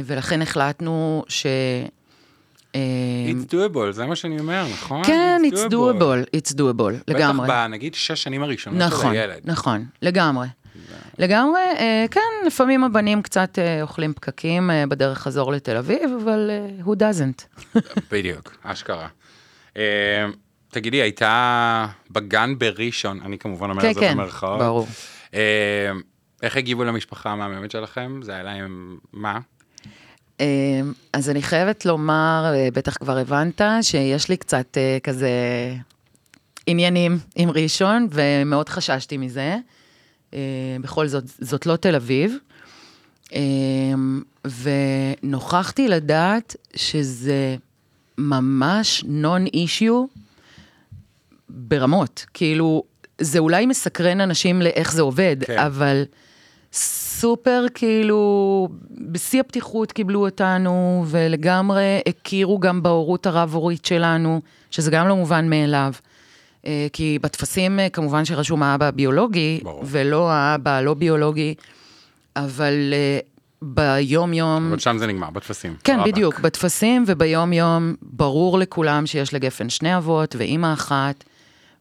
[0.06, 1.46] ולכן החלטנו ש...
[2.76, 2.80] אה,
[3.30, 5.04] It's doable, זה מה שאני אומר, נכון?
[5.04, 7.48] כן, it's doable, it's doable, לגמרי.
[7.48, 9.42] בטח בנגיד שש שנים הראשונות של נכון, הילד.
[9.46, 10.48] נכון, לגמרי.
[11.20, 16.50] לגמרי, אה, כן, לפעמים הבנים קצת אה, אוכלים פקקים אה, בדרך חזור לתל אביב, אבל
[16.52, 17.68] אה, who doesn't.
[18.12, 19.08] בדיוק, אשכרה.
[19.78, 20.26] אה,
[20.70, 24.60] תגידי, הייתה בגן בראשון, אני כמובן אומר כן, את זה כן, במרכאות.
[24.60, 24.88] ברור.
[25.34, 25.92] אה,
[26.44, 28.20] איך הגיבו למשפחה המהממת שלכם?
[28.24, 29.40] זה היה להם, מה?
[30.42, 30.82] אה,
[31.14, 35.30] אז אני חייבת לומר, אה, בטח כבר הבנת, שיש לי קצת אה, כזה
[36.68, 39.58] עניינים עם ראשון, ומאוד חששתי מזה.
[40.34, 40.40] אה,
[40.82, 42.38] בכל זאת, זאת לא תל אביב.
[43.34, 43.40] אה,
[45.24, 47.56] ונוכחתי לדעת שזה
[48.18, 50.06] ממש נון אישיו
[51.50, 52.26] ברמות.
[52.34, 52.84] כאילו,
[53.22, 55.38] זה אולי מסקרן אנשים לאיך זה עובד.
[55.46, 55.60] כן.
[55.60, 56.04] אבל
[57.20, 64.42] סופר כאילו, בשיא הפתיחות קיבלו אותנו, ולגמרי הכירו גם בהורות הרב-הורית שלנו,
[64.72, 65.94] שזה גם לא מובן מאליו.
[66.66, 69.84] אה, כי בטפסים אה, כמובן שרשום האבא הביולוגי, ברור.
[69.86, 71.56] ולא האבא הלא ביולוגי,
[72.36, 73.20] אבל אה,
[73.62, 74.68] ביום-יום...
[74.68, 75.76] אבל שם זה נגמר, בטפסים.
[75.84, 76.08] כן, רבאק.
[76.08, 81.24] בדיוק, בטפסים וביום-יום ברור לכולם שיש לגפן שני אבות ואימא אחת,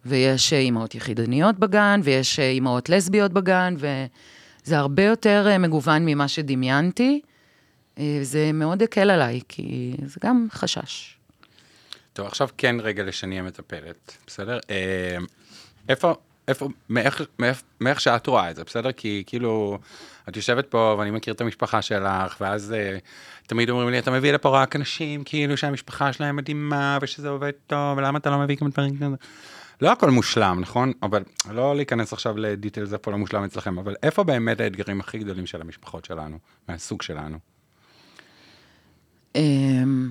[0.07, 3.75] ויש אימהות יחידניות בגן, ויש אימהות לסביות בגן,
[4.65, 7.21] וזה הרבה יותר אה, מגוון ממה שדמיינתי.
[7.99, 11.17] אה, זה מאוד הקל עליי, כי זה גם חשש.
[12.13, 14.59] טוב, עכשיו כן רגע לשני המטפלת, בסדר?
[14.71, 15.17] אה,
[15.89, 16.15] איפה,
[16.49, 18.93] איפה, מאיך, מאיך, מאיך שאת רואה את זה, בסדר?
[18.93, 19.79] כי כאילו,
[20.29, 22.99] את יושבת פה ואני מכיר את המשפחה שלך, ואז אה,
[23.47, 27.99] תמיד אומרים לי, אתה מביא לפה רק אנשים, כאילו שהמשפחה שלהם מדהימה, ושזה עובד טוב,
[27.99, 29.17] ולמה אתה לא מביא כמה דברים כאלה?
[29.83, 30.93] לא הכל מושלם, נכון?
[31.03, 35.47] אבל לא להיכנס עכשיו לדיטלס איפה לא מושלם אצלכם, אבל איפה באמת האתגרים הכי גדולים
[35.47, 37.39] של המשפחות שלנו, מהסוג שלנו?
[39.35, 40.11] אמ,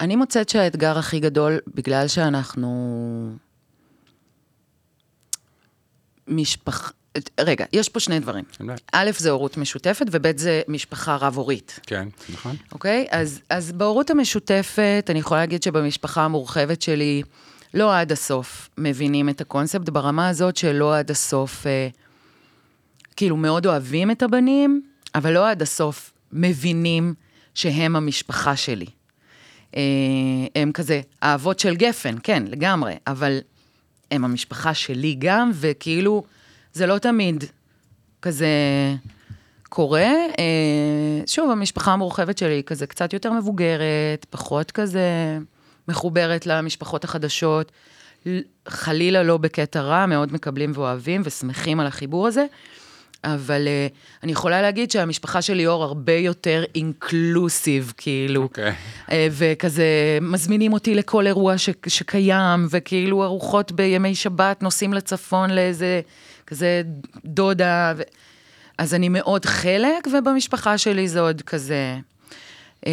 [0.00, 3.32] אני מוצאת שהאתגר הכי גדול, בגלל שאנחנו...
[6.28, 6.90] משפחה...
[7.40, 8.44] רגע, יש פה שני דברים.
[8.92, 11.80] א', זה הורות משותפת, וב', זה משפחה רב-הורית.
[11.86, 12.56] כן, נכון?
[12.72, 13.06] אוקיי?
[13.10, 17.22] אז, אז בהורות המשותפת, אני יכולה להגיד שבמשפחה המורחבת שלי,
[17.74, 21.88] לא עד הסוף מבינים את הקונספט, ברמה הזאת שלא עד הסוף, אה,
[23.16, 24.82] כאילו מאוד אוהבים את הבנים,
[25.14, 27.14] אבל לא עד הסוף מבינים
[27.54, 28.86] שהם המשפחה שלי.
[29.76, 29.82] אה,
[30.56, 33.38] הם כזה האבות של גפן, כן, לגמרי, אבל
[34.10, 36.24] הם המשפחה שלי גם, וכאילו,
[36.72, 37.44] זה לא תמיד
[38.22, 38.48] כזה
[39.68, 40.10] קורה.
[40.38, 45.38] אה, שוב, המשפחה המורחבת שלי היא כזה קצת יותר מבוגרת, פחות כזה
[45.92, 47.72] מחוברת למשפחות החדשות.
[48.68, 52.46] חלילה לא בקטע רע, מאוד מקבלים ואוהבים ושמחים על החיבור הזה.
[53.24, 53.86] אבל אה,
[54.22, 58.42] אני יכולה להגיד שהמשפחה של ליאור הרבה יותר אינקלוסיב, כאילו.
[58.42, 58.72] אוקיי.
[59.10, 66.00] אה, וכזה מזמינים אותי לכל אירוע ש, שקיים, וכאילו ארוחות בימי שבת נוסעים לצפון לאיזה
[66.46, 66.82] כזה
[67.24, 67.92] דודה.
[67.96, 68.02] ו...
[68.78, 71.96] אז אני מאוד חלק, ובמשפחה שלי זה עוד כזה
[72.86, 72.92] אה,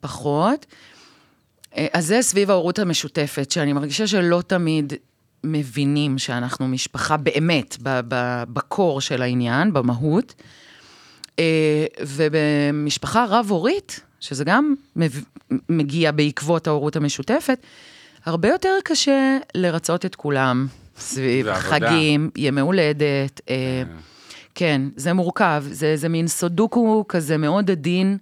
[0.00, 0.66] פחות.
[1.76, 4.92] אה, אז זה סביב ההורות המשותפת, שאני מרגישה שלא תמיד
[5.44, 7.76] מבינים שאנחנו משפחה באמת,
[8.52, 10.34] בקור של העניין, במהות.
[11.38, 14.74] אה, ובמשפחה רב-הורית, שזה גם
[15.68, 17.58] מגיע בעקבות ההורות המשותפת,
[18.24, 20.66] הרבה יותר קשה לרצות את כולם
[20.98, 21.54] סביב.
[21.54, 23.40] חגים, ימי הולדת.
[23.50, 23.82] אה,
[24.54, 28.18] כן, זה מורכב, זה, זה מין סודוקו כזה מאוד עדין,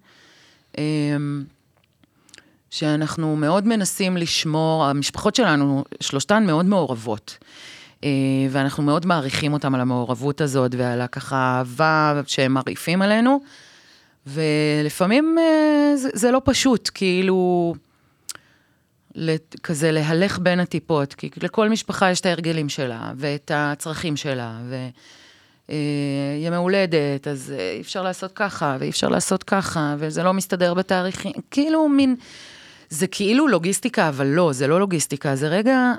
[2.75, 7.39] שאנחנו מאוד מנסים לשמור, המשפחות שלנו, שלושתן מאוד מעורבות.
[8.05, 8.11] אה,
[8.51, 13.41] ואנחנו מאוד מעריכים אותם על המעורבות הזאת ועל הככה אהבה שהם מרעיפים עלינו.
[14.27, 17.75] ולפעמים אה, זה, זה לא פשוט, כאילו,
[19.63, 24.89] כזה להלך בין הטיפות, כי לכל משפחה יש את ההרגלים שלה, ואת הצרכים שלה, ו...
[25.71, 25.77] אה,
[26.57, 31.89] הולדת, אז אי אפשר לעשות ככה, ואי אפשר לעשות ככה, וזה לא מסתדר בתאריכים, כאילו
[31.89, 32.17] מין,
[32.89, 35.93] זה כאילו לוגיסטיקה, אבל לא, זה לא לוגיסטיקה, זה רגע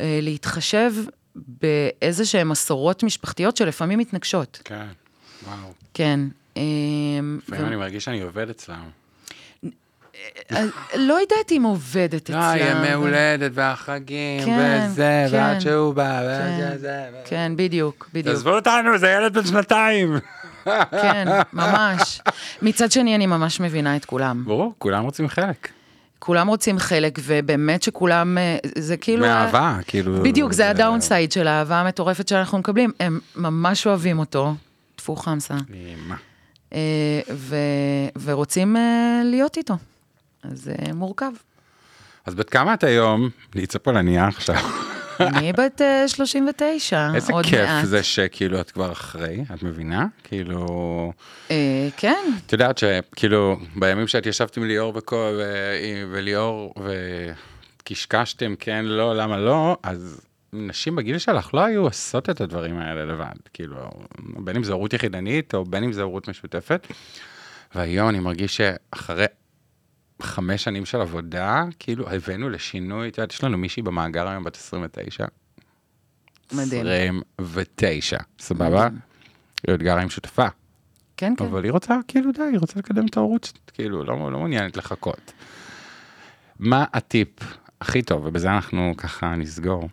[0.00, 0.92] אה, להתחשב
[1.36, 4.60] באיזה שהן מסורות משפחתיות שלפעמים מתנגשות.
[4.64, 4.86] כן,
[5.44, 5.72] וואו.
[5.94, 6.20] כן.
[6.56, 6.62] אה,
[7.48, 8.88] לפעמים אני מרגיש שאני עובד אצלם.
[10.50, 12.76] אז לא יודעת אם עובדת לא, אצלם.
[12.76, 15.36] ימי הולדת והחגים, כן, וזה, כן.
[15.36, 17.16] ועד שהוא בא, כן, וזה, ו...
[17.24, 18.34] כן, בדיוק, בדיוק.
[18.34, 20.16] תעזבו אותנו, זה ילד בן שנתיים.
[20.90, 22.20] כן, ממש.
[22.62, 24.44] מצד שני, אני ממש מבינה את כולם.
[24.44, 25.68] ברור, כולם רוצים חלק.
[26.26, 29.26] כולם רוצים חלק, ובאמת שכולם, אה, זה כאילו...
[29.26, 30.22] מאהבה, כאילו...
[30.22, 32.92] בדיוק, זה הדאונסייד של האהבה המטורפת שאנחנו מקבלים.
[33.00, 34.54] הם ממש אוהבים אותו,
[34.96, 36.14] טפו חמסה, אימא.
[36.72, 36.78] אה,
[37.30, 37.56] ו-
[38.22, 39.74] ורוצים אה, להיות איתו.
[40.42, 41.32] אז זה מורכב.
[42.26, 43.30] אז בת כמה את היום?
[43.54, 44.56] להיצא פולניה עכשיו.
[45.20, 47.84] אני בת אה, 39, איזה עוד כיף מעט.
[47.84, 50.06] זה שכאילו את כבר אחרי, את מבינה?
[50.24, 51.12] כאילו...
[51.50, 55.72] אה, כן, את יודעת שכאילו בימים שאת ישבת עם ליאור וכל, ו...
[56.10, 56.74] וליאור
[57.82, 60.20] וקשקשתם כן לא למה לא אז
[60.52, 63.76] נשים בגיל שלך לא היו עושות את הדברים האלה לבד כאילו
[64.18, 66.86] בין אם זה הורות יחידנית או בין אם זה הורות משותפת.
[67.74, 69.26] והיום אני מרגיש שאחרי
[70.22, 74.56] חמש שנים של עבודה כאילו הבאנו לשינוי את יודעת יש לנו מישהי במאגר היום בת
[74.56, 75.26] 29.
[76.52, 77.22] מדהים.
[77.38, 78.88] 29 סבבה.
[79.66, 80.46] היא עוד גרה עם שותפה.
[81.16, 81.44] כן, כן.
[81.44, 85.32] אבל היא רוצה, כאילו, די, היא רוצה לקדם את ההורות, כאילו, לא, לא מעוניינת לחכות.
[86.58, 87.28] מה הטיפ
[87.80, 89.88] הכי טוב, ובזה אנחנו ככה נסגור,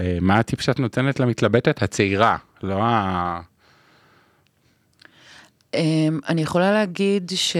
[0.00, 3.40] אה, מה הטיפ שאת נותנת למתלבטת הצעירה, לא ה...
[5.74, 7.58] אמ, אני יכולה להגיד שזה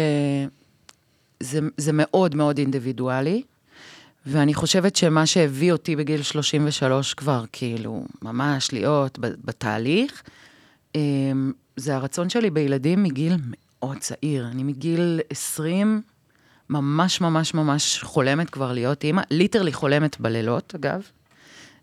[1.77, 3.43] זה מאוד מאוד אינדיבידואלי,
[4.27, 10.23] ואני חושבת שמה שהביא אותי בגיל 33 כבר, כאילו, ממש להיות בתהליך,
[10.95, 14.49] אמ, זה הרצון שלי בילדים מגיל מאוד צעיר.
[14.49, 16.03] אני מגיל 20,
[16.71, 21.03] ממש ממש ממש חולמת כבר להיות אימא, ליטרלי חולמת בלילות, אגב.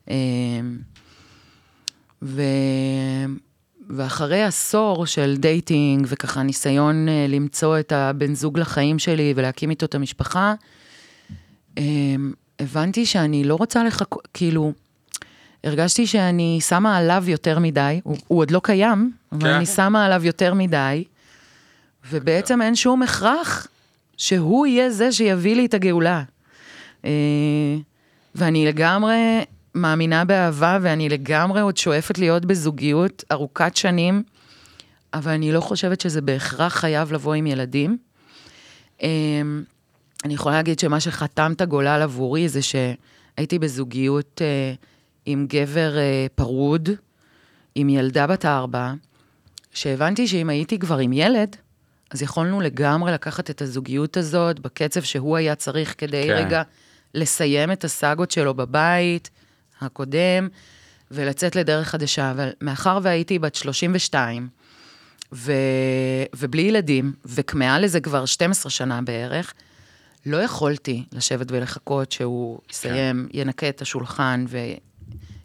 [0.08, 0.78] אמ,
[2.22, 2.42] ו...
[3.90, 9.86] ואחרי עשור של dating וככה ניסיון אה, למצוא את הבן זוג לחיים שלי ולהקים איתו
[9.86, 10.54] את המשפחה,
[11.78, 11.84] אה,
[12.60, 14.74] הבנתי שאני לא רוצה לחכות, כאילו,
[15.64, 19.48] הרגשתי שאני שמה עליו יותר מדי, הוא, הוא עוד לא קיים, אבל כן.
[19.48, 21.04] אני שמה עליו יותר מדי,
[22.10, 23.68] ובעצם אין שום הכרח
[24.18, 26.24] שהוא יהיה זה שיביא לי את הגאולה.
[27.06, 27.12] אה,
[28.36, 29.44] ואני לגמרי
[29.76, 34.24] מאמינה באהבה, ואני לגמרי עוד שואפת להיות בזוגיות ארוכת שנים,
[35.14, 37.98] אבל אני לא חושבת שזה בהכרח חייב לבוא עם ילדים.
[39.04, 39.10] אה,
[40.26, 44.74] אני יכולה להגיד שמה שחתם את הגולל עבורי זה שהייתי בזוגיות אה,
[45.26, 46.90] עם גבר אה, פרוד,
[47.76, 48.94] עם ילדה בת ארבע,
[49.74, 51.56] שהבנתי שאם הייתי כבר עם ילד,
[52.12, 56.28] אז יכולנו לגמרי לקחת את הזוגיות הזאת בקצב שהוא היה צריך כדי.
[56.28, 56.34] כן.
[56.34, 56.62] רגע
[57.14, 59.30] לסיים את הסאגות שלו בבית
[59.82, 60.48] הקודם
[61.12, 62.32] ולצאת לדרך חדשה.
[62.32, 64.48] אבל מאחר והייתי בת 32,
[65.34, 65.52] ו...
[66.36, 69.54] ובלי ילדים, וכמהה לזה כבר 12 שנה בערך,
[70.26, 73.40] לא יכולתי לשבת ולחכות שהוא יסיים, כן.
[73.40, 74.46] ינקה את השולחן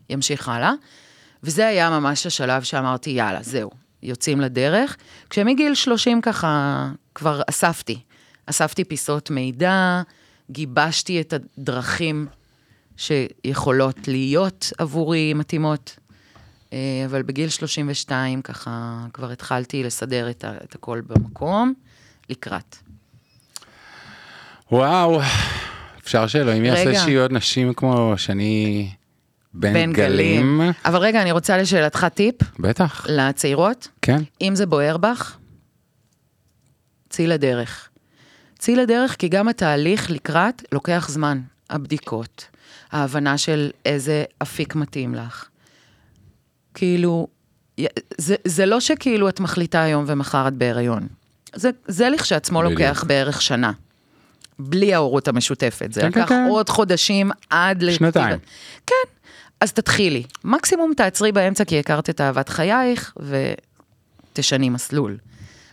[0.08, 0.72] וימשיך הלאה.
[1.42, 3.70] וזה היה ממש השלב שאמרתי, יאללה, זהו.
[4.02, 4.96] יוצאים לדרך.
[5.30, 8.00] כשמגיל 30 ככה כבר אספתי.
[8.46, 10.02] אספתי פיסות מידע,
[10.50, 12.26] גיבשתי את הדרכים
[13.00, 15.96] שיכולות להיות עבורי מתאימות.
[16.72, 21.74] אה, אבל בגיל 32 ככה כבר התחלתי לסדר את, ה- את הכל במקום,
[22.30, 22.76] לקראת.
[24.72, 25.20] וואו,
[26.02, 27.00] אפשר שאלוהים יעשה רגע.
[27.04, 28.88] שיהיו עוד נשים כמו שאני
[29.54, 30.60] בן גלים.
[30.84, 33.88] אבל רגע, אני רוצה לשאלתך טיפ בטח, לצעירות.
[34.02, 34.22] כן.
[34.40, 35.36] אם זה בוער בך,
[37.08, 37.88] צאי לדרך.
[38.58, 41.40] צאי לדרך כי גם התהליך לקראת לוקח זמן.
[41.70, 42.44] הבדיקות,
[42.92, 45.48] ההבנה של איזה אפיק מתאים לך.
[46.74, 47.28] כאילו,
[48.18, 51.08] זה, זה לא שכאילו את מחליטה היום ומחר את בהיריון.
[51.54, 52.80] זה, זה לכשעצמו בדיוק.
[52.80, 53.72] לוקח בערך שנה.
[54.58, 55.92] בלי ההורות המשותפת.
[55.92, 56.46] זה כן, כן, לקח כן.
[56.48, 57.90] עוד חודשים עד...
[57.90, 58.38] שנתיים.
[58.86, 58.94] כן,
[59.60, 60.22] אז תתחילי.
[60.44, 63.14] מקסימום תעצרי באמצע כי הכרת את אהבת חייך
[64.32, 65.16] ותשני מסלול.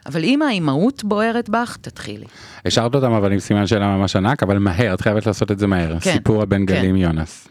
[0.07, 2.25] אבל אם האימהות בוערת בך, תתחילי.
[2.65, 5.67] השארת אותם אבל עם סימן שאלה ממש ענק, אבל מהר, את חייבת לעשות את זה
[5.67, 5.99] מהר.
[5.99, 6.65] כן, סיפור הבן כן.
[6.65, 7.47] גלים יונס.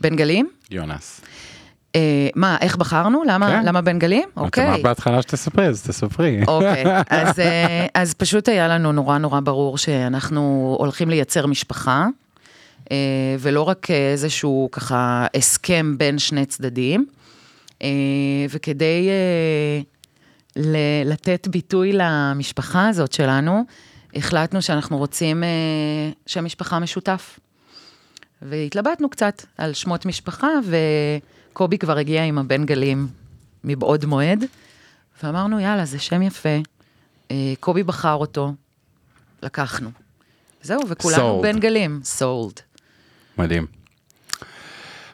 [0.00, 0.48] בן גלים?
[0.70, 1.20] יונס.
[1.96, 3.22] אה, מה, איך בחרנו?
[3.26, 3.64] למה, כן.
[3.64, 4.28] למה בן גלים?
[4.32, 4.68] את אוקיי.
[4.68, 6.40] אמרת בהתחלה שתספרי, אז תספרי.
[6.48, 12.06] אוקיי, אז, אה, אז פשוט היה לנו נורא נורא ברור שאנחנו הולכים לייצר משפחה,
[12.90, 12.96] אה,
[13.38, 17.06] ולא רק איזשהו ככה הסכם בין שני צדדים,
[17.82, 17.88] אה,
[18.50, 19.80] וכדי אה,
[20.56, 20.76] ל-
[21.12, 23.64] לתת ביטוי למשפחה הזאת שלנו,
[24.14, 25.48] החלטנו שאנחנו רוצים אה,
[26.26, 27.38] שם משפחה משותף.
[28.42, 30.48] והתלבטנו קצת על שמות משפחה,
[31.52, 33.08] וקובי כבר הגיע עם הבן גלים
[33.64, 34.44] מבעוד מועד,
[35.22, 36.58] ואמרנו, יאללה, זה שם יפה.
[37.30, 38.54] אה, קובי בחר אותו,
[39.42, 39.90] לקחנו.
[40.62, 41.42] זהו, וכולנו Sold.
[41.42, 42.60] בן גלים, סולד.
[43.38, 43.66] מדהים.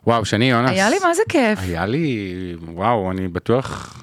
[0.07, 0.71] וואו, שני יונס.
[0.71, 1.59] היה לי מה זה כיף.
[1.63, 2.33] היה לי,
[2.63, 4.03] וואו, אני בטוח,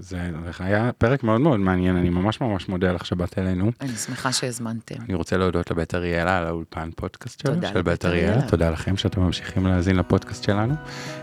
[0.00, 3.72] זה זה היה פרק מאוד מאוד מעניין, אני ממש ממש מודה לך שבאת אלינו.
[3.80, 4.94] אני שמחה שהזמנתם.
[5.04, 8.42] אני רוצה להודות לבית אריאלה על האולפן פודקאסט תודה של בית אריאלה.
[8.48, 10.74] תודה לכם שאתם ממשיכים להאזין לפודקאסט שלנו.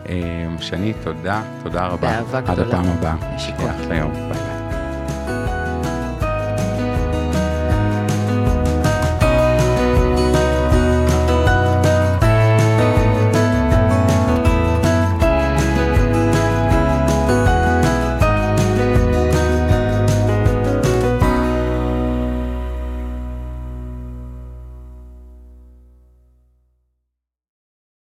[0.10, 0.16] אה,
[0.62, 2.08] שני, תודה, תודה רבה.
[2.08, 2.68] באהבה עד גדולה.
[2.68, 3.36] הפעם הבאה.
[3.36, 3.70] נשיקות.
[3.90, 4.57] ביי ביי.